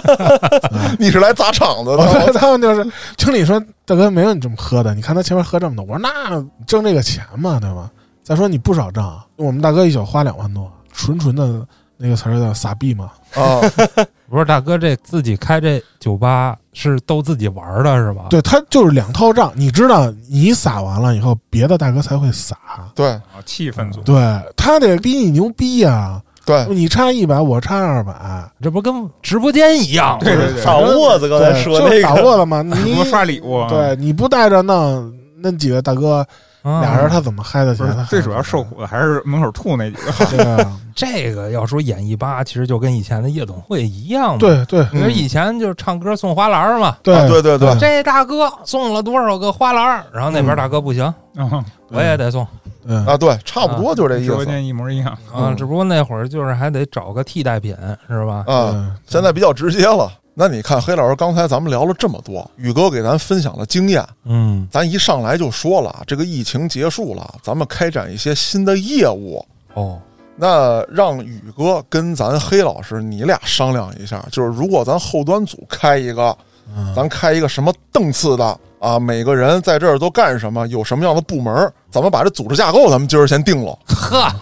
[0.99, 2.85] 你是来砸场子的说他们就是
[3.17, 5.85] 经理说大哥没有你这么喝的，你看他前面喝这么多。
[5.85, 7.91] 我说那挣这个钱嘛，对吧？
[8.23, 9.05] 再说你不少挣，
[9.37, 11.67] 我们大哥一宿花两万多，纯纯的
[12.01, 13.11] 那个词儿叫撒币嘛。
[13.37, 13.61] 啊
[14.31, 22.57] 不是大哥，这自己开这酒吧是逗自己玩的是吧？，对他就是两套账，你知道，你撒完了以后，别的大哥才会撒。
[22.95, 24.01] 对啊，气氛组。
[24.03, 24.23] 对
[24.57, 28.15] 他得比你牛逼呀、对你差一百，我差二百，
[28.63, 30.19] 这不跟直播间一样吗？
[30.23, 32.63] 对对对，打窝子，刚才对说就是那个，打窝子嘛。
[32.85, 36.25] 你多刷礼物。，对你不带着弄，那几个大哥
[36.63, 40.27] 啊俩人他怎么嗨得起最主要受苦的还是门口吐那几个。
[40.37, 44.87] 对啊这个要说演艺吧，其实就跟以前的夜总会一样嘛。，对对。
[44.93, 47.17] 你说以前就是唱歌送花篮嘛，对。
[47.17, 47.75] 啊对对对。
[47.79, 51.65] 这大哥送了多少个花篮，然后那边大哥不行，嗯。
[51.89, 52.47] 我也得送。
[52.87, 52.95] 对。
[53.07, 54.27] 啊对差不多就这意思。
[54.27, 55.09] 直播间一模一样。
[55.33, 55.49] 啊。
[55.49, 57.75] 嗯只不过那会儿就是还得找个替代品，
[58.07, 58.45] 是吧？
[58.47, 60.13] 啊现在比较直接了。
[60.33, 69.45] 那你看，黑老师刚才咱们聊了这么多，宇哥给咱分享了经验，嗯，咱一上来就说了，这个疫情结束了，咱们开展一些新的业务。
[69.75, 69.99] 哦，
[70.41, 76.35] 那让宇哥跟咱黑老师你俩商量一下，就是如果咱后端组开一个，
[76.75, 83.79] 嗯咱开一个什么档次的啊，每个人在这儿都干什么，有什么样的部门，咱们把这组织架构咱们今儿先定了。
[83.87, 84.33] 呵，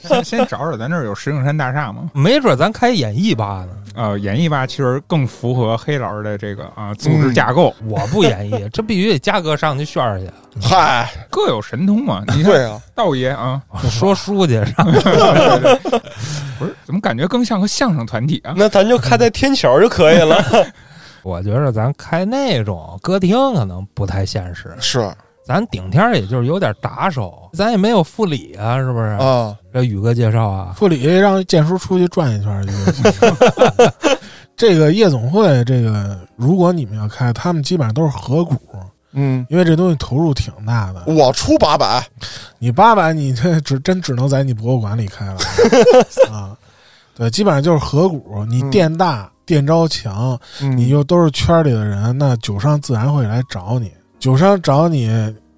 [0.00, 2.08] 先先找找咱这儿有石景山大厦吗？
[2.14, 3.72] 没准咱开演艺吧呢。
[3.94, 10.30] 呃，演绎吧其实更符合黑老师的这个啊组织架构，我不演绎，这必须得嘉哥上去炫去，
[10.60, 12.22] 嗨，各有神通嘛。
[12.28, 14.86] 你看对啊，道爷啊，说书去上。
[16.58, 18.54] 不是怎么感觉更像个相声团体啊？
[18.56, 20.44] 那咱就开在天桥就可以了。
[21.22, 25.10] 我觉着咱开那种歌厅可能不太现实，是
[25.44, 29.04] 咱顶天儿也就是有点打手，咱也没有副理啊，是不是？
[29.04, 33.02] 啊，这宇哥介绍啊，副理让建叔出去转一圈儿就行。
[34.56, 38.56] 这个夜总会，这个如果你们要开，他们基本上都是合股，
[39.12, 41.04] 嗯，因为这东西投入挺大的。
[41.12, 42.06] 我出八百，
[42.58, 45.36] 你八百，你这只真只能在你博物馆里开了
[46.32, 46.56] 啊。
[47.16, 53.92] 对，基本上就是合股，你嗯店大、店招强，嗯你又都是圈里的人，那酒商自然会来找你。
[54.24, 55.06] 酒商找你，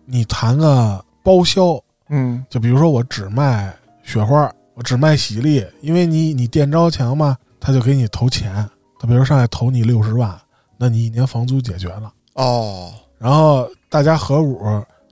[0.07, 8.53] 你谈个包销，嗯就比如说我只卖雪花，我只卖喜力，因为你你店招强嘛，他就给你投钱，
[8.99, 10.37] 他比如上来投你六十万，
[10.77, 12.13] 那你一年房租解决了。
[12.35, 14.61] 哦，然后大家合股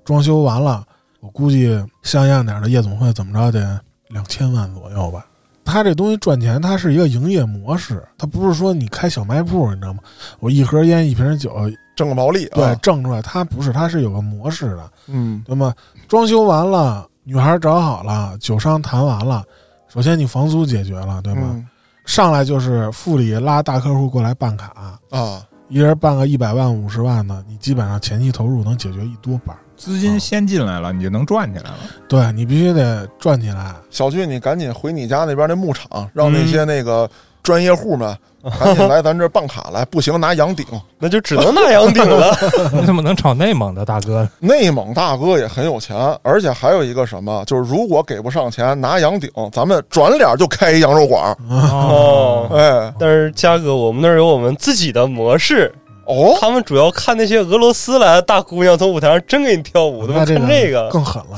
[0.04, 0.84] 装修完了，
[1.20, 5.24] 我估计像样点的夜总会怎么着得两千万左右吧。
[5.64, 10.00] 他这东西赚钱，它是一个营业模式，它不是说你开小卖部，你知道吗？
[10.40, 11.54] 我一盒烟一瓶酒，
[11.96, 14.90] 挣个毛利对啊，，挣出来，它不是，它是有个模式的。
[15.06, 15.72] 嗯那么？
[16.08, 19.44] 装修完了，女孩找好了，酒商谈完了，
[19.88, 21.42] 首先你房租解决了，对吗？
[21.52, 21.68] 嗯
[22.06, 29.56] 上来就是副理拉大客户过来办卡，啊，一人办个一百万、五十万的，你基本上前期投入能解决一多半。
[29.74, 31.78] 资金先进来了，你就能赚起来了。
[32.06, 37.10] 对你必须得赚起来，小俊，你赶紧回你家那边那牧场，让那嗯些那个
[37.44, 38.16] 专业户们
[38.60, 40.66] 赶紧来咱这办卡来，不行拿羊顶。
[40.98, 42.36] 那就只能拿羊顶了。
[42.74, 44.28] 你怎么能找内蒙的大哥？
[44.40, 51.34] 内蒙大哥也很有钱，而且还有一个什么，就是如果给不上钱拿羊顶，咱们转脸就开一羊肉馆。
[51.48, 55.74] 哦，哎，但是嘉哥，我们那儿有我们自己的模式，
[56.06, 60.88] 哦，他们主要看那些俄罗斯来的大姑娘从舞台上真给你跳舞，他们看这个。
[60.90, 61.36] 更狠了。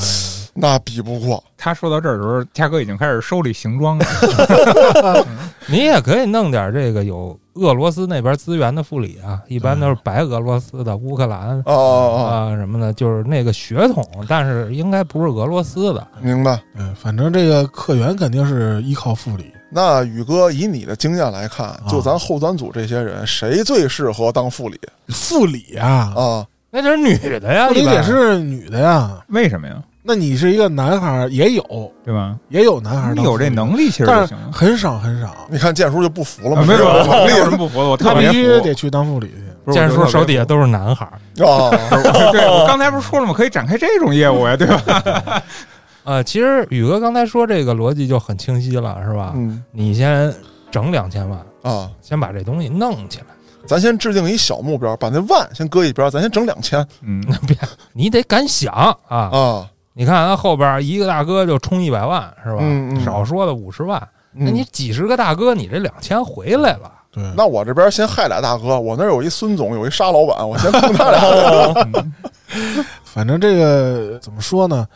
[0.57, 1.42] 那比不过。
[1.57, 4.07] 他说到这儿的时候，嘉哥已经开始收理行装了。
[5.68, 16.00] 你也可以弄点这个有俄罗斯那边资源的副理啊，一般都是白俄罗斯的、乌克兰哦哦啊什么的，就是那个血统，但是应该不是俄罗斯的。
[16.00, 16.61] 哦，明白。
[16.74, 19.52] 嗯，反正这个客源肯定是依靠副理。
[19.68, 24.78] 那宇哥，以你的经验来看，就咱后端组这些人，谁最适合当副理
[25.09, 26.46] 副理啊，啊？
[26.70, 29.24] 那就是女的呀，副理一般得是女的呀。
[29.28, 29.82] 为什么呀？
[30.07, 32.36] 那你是一个男孩儿，也有对吧？
[32.48, 34.52] 也有男孩儿你有这能力其实就但是行了。
[34.52, 35.34] 很少很少。
[35.50, 36.66] 你看建叔就不服了啊吗？
[36.66, 38.34] 没有没有是吧没有什么不服的，我他必特别服。
[38.34, 39.42] 须得去当副理去。
[39.64, 41.44] 不是建叔手底下都是男孩儿。
[41.44, 41.70] 啊，
[42.30, 43.32] 对，我刚才不是说了吗？
[43.36, 45.42] 可以展开这种业务呀，对吧？
[46.04, 49.32] 呃，其实宇哥刚才说这个逻辑就很清晰了，是吧？
[49.34, 50.32] 嗯你先
[50.70, 53.26] 整两千万，啊，先把这东西弄起来，
[53.66, 57.57] 咱先制定一小目标，把那万先搁一边，咱先整两千嗯， 别
[57.92, 58.72] 你得敢想
[59.09, 59.18] 啊！
[59.18, 59.66] 啊。
[59.99, 62.59] 你看他后边一个大哥就充一百万，是吧？
[62.61, 63.99] 嗯嗯少说的五十万，
[64.34, 66.92] 嗯那你几十个大哥，你这两千回来了。
[67.11, 72.05] 对，那我这边先害俩大哥，我那儿有一孙总，有一沙老板，我先坑他俩。
[73.03, 74.86] 反正这个怎么说呢？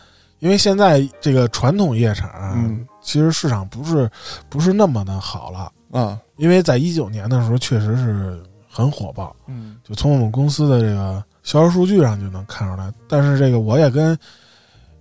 [0.41, 4.11] 因为现在这个传统夜场，嗯其实市场不是
[4.51, 5.73] 不是那么的好了。
[5.91, 8.39] 啊，因为在一九年的时候，确实是
[8.69, 12.93] 很火爆，嗯就从我们公司的这个销售数据上就能看出来。
[13.09, 14.17] 但是这个我也跟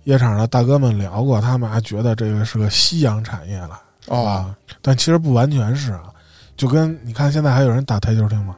[0.04, 6.04] 夜场的大哥们聊过，他们还觉得这个是个夕阳产业了，是啊，但其实不完全是啊，
[6.56, 8.56] 就跟你看现在还有人打台球厅吗？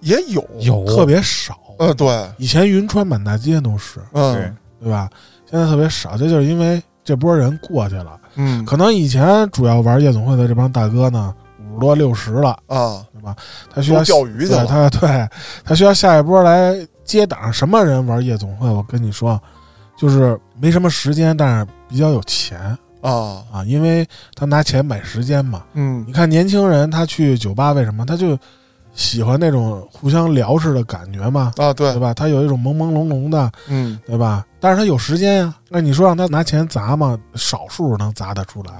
[0.00, 1.58] 也有有特别少。
[1.78, 5.08] 呃，对，以前云川满大街都是，对嗯，对吧？
[5.50, 8.18] 现在特别少，这就是因为这波人过去了。
[8.36, 11.34] 嗯可能以前主要玩夜总会的这帮大哥呢，
[11.68, 13.34] 五十多六十了，啊，对吧？
[13.74, 15.28] 他需要钓鱼去了他对
[15.64, 17.52] 他需要下一波来接档。
[17.52, 18.68] 什么人玩夜总会？
[18.68, 19.40] 我跟你说，
[20.00, 22.58] 就是没什么时间，但是比较有钱
[23.02, 25.64] 啊，啊，因为他拿钱买时间嘛。
[25.74, 28.06] 嗯你看年轻人他去酒吧为什么？
[28.06, 28.38] 他就
[28.94, 32.14] 喜欢那种互相聊似的感觉嘛，啊，对对，吧？
[32.14, 34.46] 他有一种朦朦胧胧的，嗯对吧？
[34.58, 37.18] 但是他有时间呀、那你说让他拿钱砸嘛？
[37.34, 38.72] 少数能砸得出来，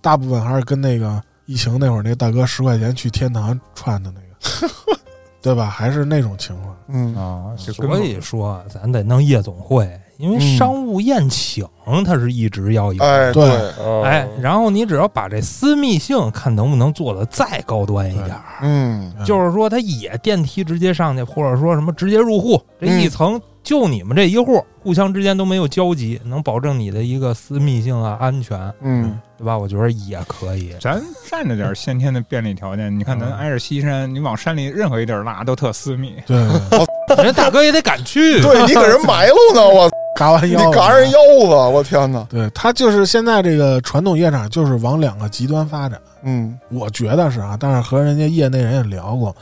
[0.00, 4.20] 大部分还是跟那个疫情那会儿那大哥十块钱去天堂串的那
[4.66, 4.72] 个，
[5.42, 5.66] 对吧？
[5.66, 6.76] 还是那种情况。
[6.88, 9.88] 嗯啊，所以说，咱得弄夜总会，
[10.18, 11.66] 因为嗯商务宴请
[12.04, 13.04] 它是一直要有的。
[13.04, 13.42] 哎，对
[13.78, 29.58] 哦哎，然后你只要把这私密性看能不能做的再高端一点儿，嗯就是说它也电梯直接上去，或者说什么直接入户，这嗯一层就你们这一户，互相之间都没有交集，能保证你的一个私密性啊、安全，嗯对吧？
[29.58, 30.72] 我觉得也可以。
[30.80, 32.96] 咱占着点先天的便利条件。
[32.96, 36.14] 你看，咱嗯挨着西山，你往山里任何一地儿拉都特私密。
[36.26, 36.36] 对，
[37.24, 39.90] 人大哥也得敢去，对你给人埋了呢，我你
[40.22, 41.18] 嘎完腰，嘎人腰
[41.48, 46.00] 子，我天哪，对他就是现在这个传统夜场，就是往两个极端发展。
[46.22, 46.56] 嗯。
[46.68, 49.34] 我觉得是啊，但是和人家业内人也聊过，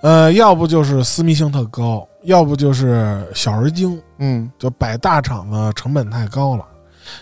[0.00, 4.48] 呃，要不就是私密性特高，要不就是小而精，嗯。
[4.60, 6.64] 就摆大场子成本太高了。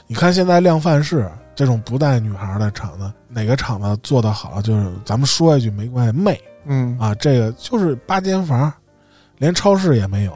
[0.07, 4.61] 你看现在量贩式这种不带女孩的场子，哪个场子做得好？
[4.61, 6.99] 就是咱们说一句没关系，媚嗯。
[6.99, 8.71] 啊，这个就是八间房，
[9.39, 10.33] 连超市也没有，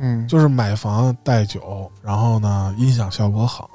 [0.00, 3.70] 嗯，就是买房带酒，然后呢音响效果好，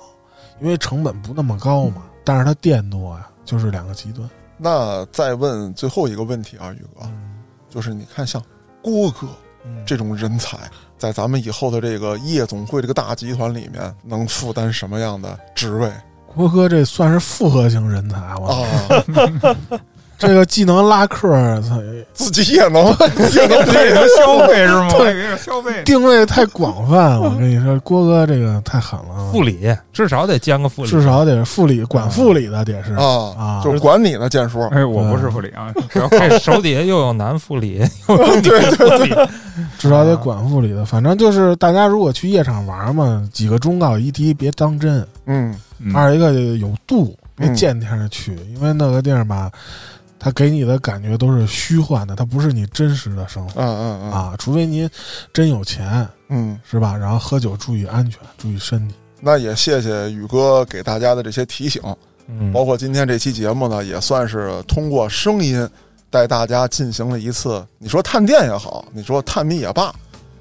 [0.59, 4.29] 因为成本不那么高嘛，但是它店多呀，就是两个极端。
[4.57, 7.31] 那再问最后一个问题啊，宇哥，嗯。
[7.69, 8.41] 就是你看像
[8.81, 9.27] 郭哥
[9.65, 9.83] 嗯。
[9.85, 10.57] 这种人才，
[10.97, 15.91] 在咱们以后的这个夜总会这个大集团里面，能负担什么样的职位？
[16.27, 18.67] 郭哥这算是复合型人才，我、啊，
[20.25, 21.29] 这个既能拉客，
[21.61, 21.79] 操
[22.13, 22.85] 自己也能
[23.35, 24.89] 也能也能消费是吗？
[24.97, 25.83] 我以为是消费。
[25.83, 27.21] 定位太广泛了。
[27.21, 33.03] 我跟你说，郭哥这个太狠了，副理至少得兼个副理，至少得是副理管副理的，得是啊
[33.37, 34.61] 啊，就是管你的，建叔。
[34.71, 39.13] 哎，我不是副理啊，这 手底下又有男副理， 又有女副理，
[39.77, 40.85] 至少得管副理的。
[40.85, 49.51] 反正就是大家如果去夜场玩嘛，几个忠告：一第一别当真，嗯嗯二一个有度，别嗯见天儿去，因为那个地儿吧，
[50.25, 54.33] 它给你的感觉都是虚幻的，它不是你真实的生活嗯嗯嗯啊。
[54.39, 54.89] 除非您
[55.31, 56.97] 真有钱，嗯，是吧？
[56.97, 58.95] 然后喝酒注意安全，注意身体。
[59.21, 61.79] 那也谢谢宇哥给大家的这些提醒，
[62.27, 65.69] 嗯，包括今天这期节目呢，也算是通过声音
[66.09, 69.93] 带大家进行了一次，你说探店也好，你说探秘也罢。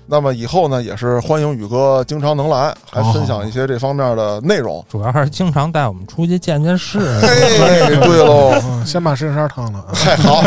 [0.07, 4.85] 那么以后呢，也是欢迎宇哥经常能来，还分享一些这方面的内容。
[4.89, 6.99] 主要还是经常带我们出去见见世。
[7.23, 9.93] 哎，对喽，嗯，先把身上烫了啊。
[9.95, 10.43] 太好，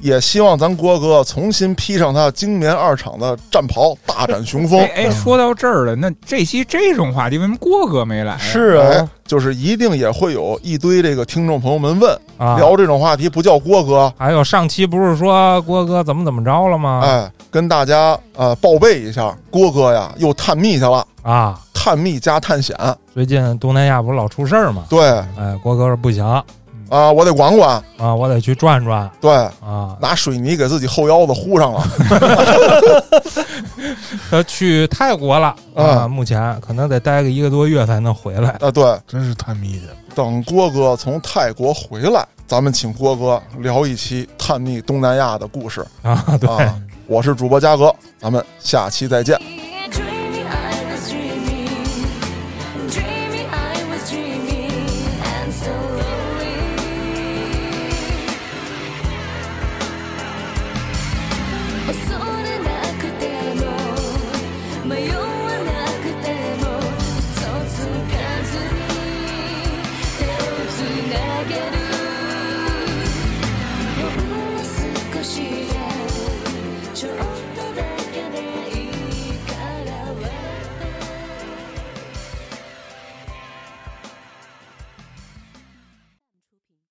[0.00, 5.06] 也希望咱郭哥重新披上他精棉二厂的战袍，大展雄风哎。
[5.06, 8.36] 哎，说到这儿了，那这期这种话题，为什么郭哥没来？
[8.38, 17.00] 是哎啊，，就是一定也会有一堆这个听众朋友们问，啊，聊这种话题不叫郭哥，还有上期不是说郭哥怎么怎么着了吗？
[17.02, 22.76] 哎，跟大家呃报备一下，郭哥呀又探秘去了，啊，探秘加探险，
[23.14, 24.84] 最近东南亚不是老出事儿吗？
[24.90, 25.00] 对。
[25.00, 26.22] 哎，郭哥说不行
[26.92, 29.32] 啊，我得管管，啊，我得去转转对，
[29.64, 29.96] 啊。
[29.98, 31.82] 拿水泥给自己后腰子糊上了，
[34.30, 38.50] 他去泰国了啊，啊目前可能得待个一个多月才能回来。
[38.60, 39.92] 啊，对，真是探秘去了。
[40.14, 46.78] 等郭哥从泰国回来，咱们请郭哥聊一期探秘东南亚的故事啊，对，啊。
[47.06, 49.40] 我是主播嘉哥，咱们下期再见。「